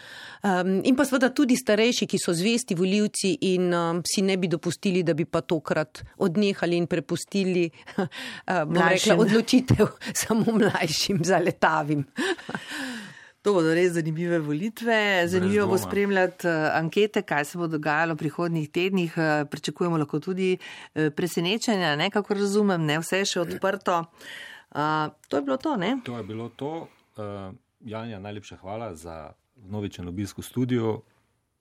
[0.41, 4.49] Um, in pa seveda tudi starejši, ki so zvesti voljivci in um, si ne bi
[4.49, 7.67] dopustili, da bi pa tokrat odnehali in prepustili
[8.01, 8.07] uh,
[8.73, 9.93] rekla, odločitev
[10.23, 12.07] samo mlajšim, zaletavim.
[13.41, 15.27] To bodo res zanimive volitve.
[15.27, 19.15] Zanimivo bo spremljati uh, ankete, kaj se bo dogajalo v prihodnjih tednih.
[19.17, 24.01] Uh, pričakujemo lahko tudi uh, presenečenja, ne kako razumem, ne vse je še odprto.
[24.75, 25.95] Uh, to je bilo to, ne?
[26.05, 26.87] To je bilo to.
[27.15, 30.99] Uh, Janja, najlepša hvala za novičen obisk v studiu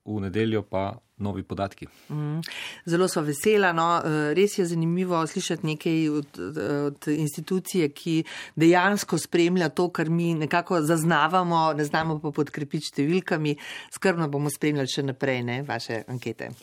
[0.05, 1.87] v nedeljo pa novi podatki.
[2.09, 2.41] Mm,
[2.85, 3.71] zelo so vesela.
[3.73, 3.87] No.
[3.99, 6.39] Eh, res je zanimivo slišati nekaj od,
[6.87, 8.23] od institucije, ki
[8.55, 13.55] dejansko spremlja to, kar mi nekako zaznavamo, ne znamo pa podkrepiti številkami.
[13.95, 16.53] Skrbno bomo spremljali še naprej ne, vaše ankete.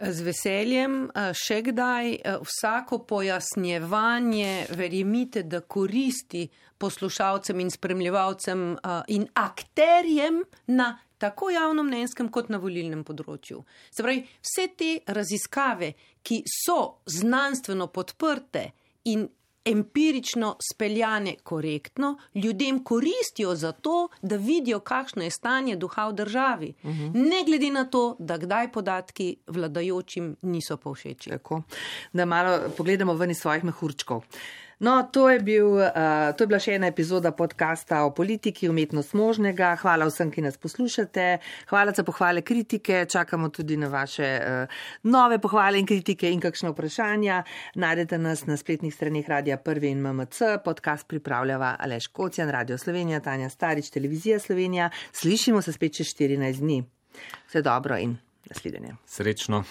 [0.00, 6.48] Z veseljem, eh, še kdaj, eh, vsako pojasnjevanje, verjemite, da koristi
[6.84, 8.76] poslušalcem in spremljevalcem
[9.08, 13.62] in akterjem na tako javnomnenjskem kot na volilnem področju.
[13.90, 18.66] Se pravi, vse te raziskave, ki so znanstveno podprte
[19.08, 19.24] in
[19.64, 26.74] empirično speljane korektno, ljudem koristijo za to, da vidijo, kakšno je stanje duha v državi.
[26.82, 27.04] Uh mhm.
[27.04, 27.30] -huh.
[27.30, 31.30] Ne glede na to, da kdaj podatki vladajočim niso povšeči.
[31.30, 31.62] Tako,
[32.12, 34.24] da malo pogledamo ven iz svojih mehurčkov.
[34.84, 39.14] No, to je, bil, uh, to je bila še ena epizoda podcasta o politiki, umetnost
[39.16, 39.70] možnega.
[39.80, 41.24] Hvala vsem, ki nas poslušate.
[41.70, 43.06] Hvala za pohvale, kritike.
[43.08, 47.38] Čakamo tudi na vaše uh, nove pohvale in kritike in kakšne vprašanja.
[47.80, 50.60] Najdete nas na spletnih straneh Radia 1 in MMC.
[50.66, 54.90] Podcast pripravljava Aleš Kocjan, Radio Slovenija, Tanja Starič, Televizija Slovenija.
[55.16, 56.82] Slišimo se spet čez 14 dni.
[57.48, 58.18] Vse dobro in
[58.52, 58.98] naslednje.
[59.08, 59.64] Srečno.